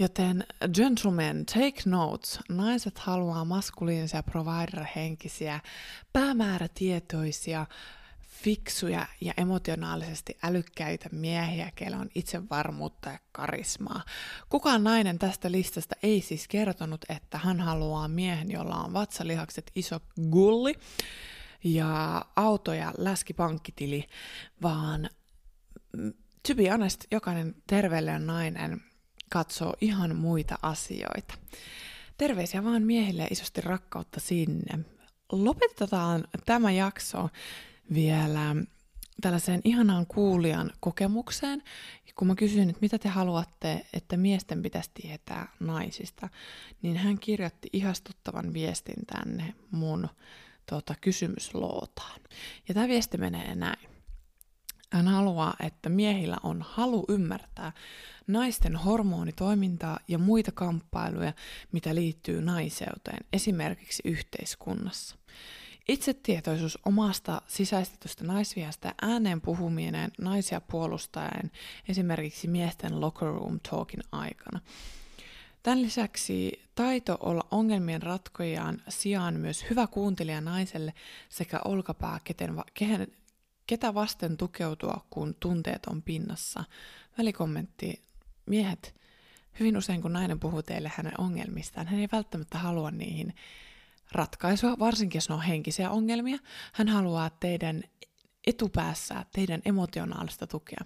[0.00, 0.44] Joten
[0.74, 2.38] gentlemen, take notes.
[2.48, 5.60] Naiset haluaa maskuliinisia provider-henkisiä,
[6.12, 7.66] päämäärätietoisia,
[8.20, 14.04] fiksuja ja emotionaalisesti älykkäitä miehiä, keillä on itsevarmuutta ja karismaa.
[14.48, 20.00] Kukaan nainen tästä listasta ei siis kertonut, että hän haluaa miehen, jolla on vatsalihakset, iso
[20.30, 20.74] gulli
[21.64, 24.04] ja auto ja läskipankkitili,
[24.62, 25.10] vaan
[25.96, 26.12] mm,
[26.48, 28.89] to be honest, jokainen terveellinen nainen
[29.30, 31.34] katsoo ihan muita asioita.
[32.18, 34.78] terveisiä vaan miehille isosti rakkautta sinne.
[35.32, 37.28] Lopetetaan tämä jakso
[37.94, 38.56] vielä
[39.20, 41.62] tällaiseen ihanaan kuulijan kokemukseen,
[42.20, 46.28] kun mä kysyin, että mitä te haluatte, että miesten pitäisi tietää naisista,
[46.82, 50.08] niin hän kirjoitti ihastuttavan viestin tänne mun
[50.70, 52.20] tota, kysymyslootaan.
[52.68, 53.89] Ja tämä viesti menee näin.
[54.92, 57.72] Hän haluaa, että miehillä on halu ymmärtää
[58.26, 61.32] naisten hormonitoimintaa ja muita kamppailuja,
[61.72, 65.16] mitä liittyy naiseuteen, esimerkiksi yhteiskunnassa.
[65.88, 71.50] Itsetietoisuus omasta sisäistetystä naisviasta ja ääneen puhuminen naisia puolustaen
[71.88, 74.60] esimerkiksi miesten locker room talkin aikana.
[75.62, 80.94] Tämän lisäksi taito olla ongelmien ratkojaan sijaan myös hyvä kuuntelija naiselle
[81.28, 83.06] sekä olkapää, keten, kehen,
[83.70, 86.64] ketä vasten tukeutua, kun tunteet on pinnassa.
[87.18, 88.02] Välikommentti,
[88.46, 88.94] miehet,
[89.60, 93.34] hyvin usein kun nainen puhuu teille hänen ongelmistaan, hän ei välttämättä halua niihin
[94.12, 96.38] ratkaisua, varsinkin jos ne on henkisiä ongelmia.
[96.72, 97.82] Hän haluaa teidän
[98.46, 100.84] etupäässä teidän emotionaalista tukea.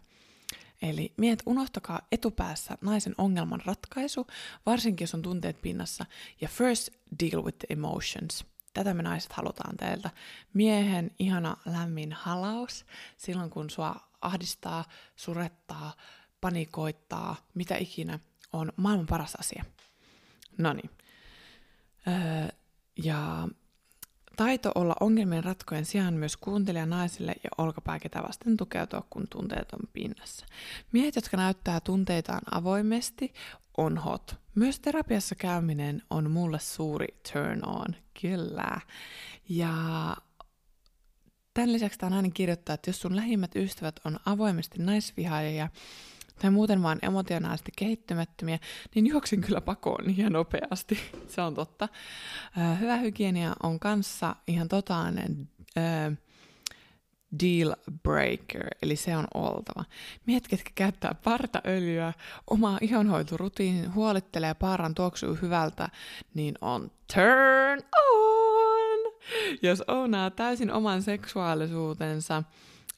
[0.82, 4.26] Eli miehet, unohtakaa etupäässä naisen ongelman ratkaisu,
[4.66, 6.06] varsinkin jos on tunteet pinnassa,
[6.40, 6.88] ja first
[7.20, 8.53] deal with the emotions.
[8.74, 10.10] Tätä me naiset halutaan teiltä.
[10.54, 12.84] Miehen ihana lämmin halaus
[13.16, 14.84] silloin, kun sua ahdistaa,
[15.16, 15.92] surettaa,
[16.40, 18.18] panikoittaa, mitä ikinä,
[18.52, 19.64] on maailman paras asia.
[20.58, 20.90] No niin.
[22.08, 22.48] Öö,
[23.04, 23.48] ja
[24.36, 29.72] taito olla ongelmien ratkojen sijaan myös kuuntelija naisille ja olkapää ketä vasten tukeutua, kun tunteet
[29.72, 30.46] on pinnassa.
[30.92, 33.34] Miehet, jotka näyttää tunteitaan avoimesti,
[33.76, 34.36] on hot.
[34.54, 37.86] Myös terapiassa käyminen on mulle suuri turn on,
[38.20, 38.80] kyllä.
[39.48, 39.72] Ja
[41.54, 45.68] tämän lisäksi tämä nainen kirjoittaa, että jos sun lähimmät ystävät on avoimesti naisvihaajia,
[46.40, 48.58] tai muuten vaan emotionaalisesti kehittymättömiä,
[48.94, 50.98] niin juoksin kyllä pakoon ihan nopeasti.
[51.28, 51.88] Se on totta.
[52.80, 55.48] Hyvä hygienia on kanssa ihan totaalinen
[55.78, 56.18] äh,
[57.40, 59.84] deal breaker, eli se on oltava.
[60.26, 62.12] Miehet, ketkä käyttää partaöljyä,
[62.50, 65.88] omaa ihonhoiturutiinin, huolittelee paaran tuoksuu hyvältä,
[66.34, 69.12] niin on turn on!
[69.62, 72.42] Jos ounaa täysin oman seksuaalisuutensa,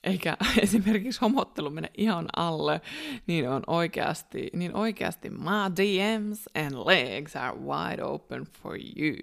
[0.07, 2.81] eikä esimerkiksi homottelu mene ihan alle,
[3.27, 9.17] niin on oikeasti, niin oikeasti my DMs and legs are wide open for you.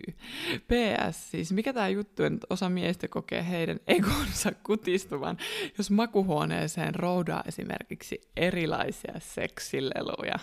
[0.68, 5.38] PS, siis mikä tämä juttu, että osa miehistä kokee heidän egonsa kutistuvan,
[5.78, 10.40] jos makuhuoneeseen roudaa esimerkiksi erilaisia seksileluja.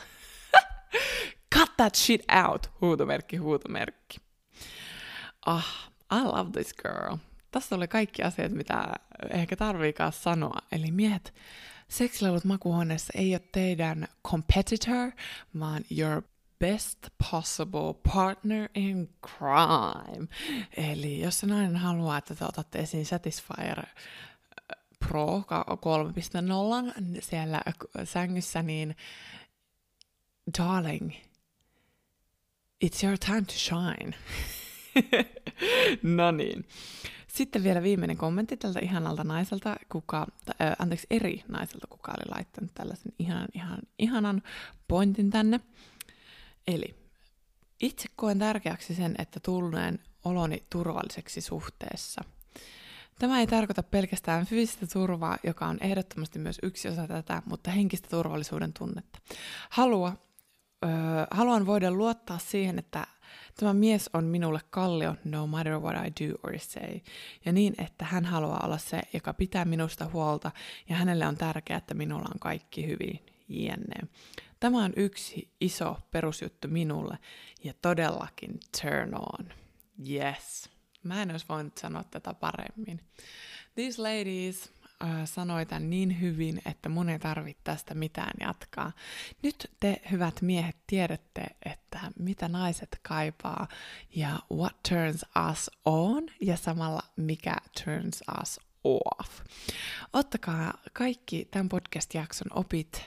[1.54, 4.18] Cut that shit out, huutomerkki, huutomerkki.
[5.46, 7.16] Ah, I love this girl
[7.50, 8.92] tässä oli kaikki asiat, mitä
[9.30, 10.58] ehkä tarviikaan sanoa.
[10.72, 11.34] Eli miehet,
[11.88, 15.10] seksilelut makuuhuoneessa ei ole teidän competitor,
[15.58, 16.22] vaan your
[16.58, 16.98] best
[17.30, 20.28] possible partner in crime.
[20.76, 23.86] Eli jos se nainen haluaa, että te otatte esiin Satisfyer äh,
[25.08, 27.62] Pro 3.0 siellä
[28.04, 28.96] sängyssä, niin
[30.58, 31.12] darling,
[32.84, 34.14] it's your time to shine.
[36.16, 36.64] no niin.
[37.34, 40.26] Sitten vielä viimeinen kommentti tältä ihanalta naiselta, kuka,
[40.60, 44.42] äh, anteeksi, eri naiselta, kuka oli laittanut tällaisen ihanan, ihan, ihanan
[44.88, 45.60] pointin tänne.
[46.66, 46.94] Eli
[47.80, 52.24] itse koen tärkeäksi sen, että tunnen oloni turvalliseksi suhteessa.
[53.18, 58.08] Tämä ei tarkoita pelkästään fyysistä turvaa, joka on ehdottomasti myös yksi osa tätä, mutta henkistä
[58.08, 59.18] turvallisuuden tunnetta.
[59.70, 60.16] Halua,
[60.84, 60.90] öö,
[61.30, 63.06] haluan voida luottaa siihen, että
[63.56, 67.00] Tämä mies on minulle kallio no matter what I do or say.
[67.44, 70.50] Ja niin, että hän haluaa olla se, joka pitää minusta huolta
[70.88, 73.26] ja hänelle on tärkeää, että minulla on kaikki hyvin.
[73.48, 74.08] Jenne.
[74.60, 77.18] Tämä on yksi iso perusjuttu minulle
[77.64, 79.52] ja todellakin turn on.
[80.10, 80.70] Yes.
[81.02, 83.00] Mä en olisi voinut sanoa tätä paremmin.
[83.74, 84.72] These ladies
[85.24, 88.92] sanoi tämän niin hyvin, että mun ei tarvitse tästä mitään jatkaa.
[89.42, 93.68] Nyt te, hyvät miehet, tiedätte, että mitä naiset kaipaa
[94.16, 99.40] ja what turns us on ja samalla mikä turns us off.
[100.12, 103.02] Ottakaa kaikki tämän podcast-jakson opit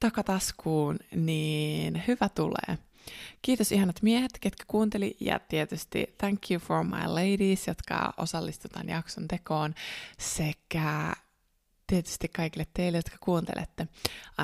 [0.00, 2.78] takataskuun, niin hyvä tulee.
[3.42, 9.28] Kiitos ihanat miehet, ketkä kuunteli ja tietysti thank you for my ladies, jotka osallistutaan jakson
[9.28, 9.74] tekoon
[10.18, 11.12] sekä
[11.86, 13.88] tietysti kaikille teille, jotka kuuntelette.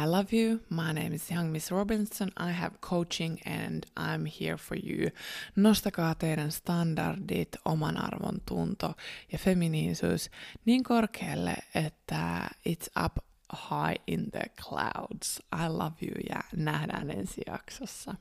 [0.02, 0.58] I love you.
[0.70, 2.28] My name is Young Miss Robinson.
[2.28, 5.10] I have coaching and I'm here for you.
[5.56, 8.94] Nostakaa teidän standardit, oman arvon tunto
[9.32, 10.30] ja feminiisuus
[10.64, 13.16] niin korkealle, että it's up
[13.52, 15.42] high in the clouds.
[15.54, 18.14] I love you ja nähdään ensi jaksossa.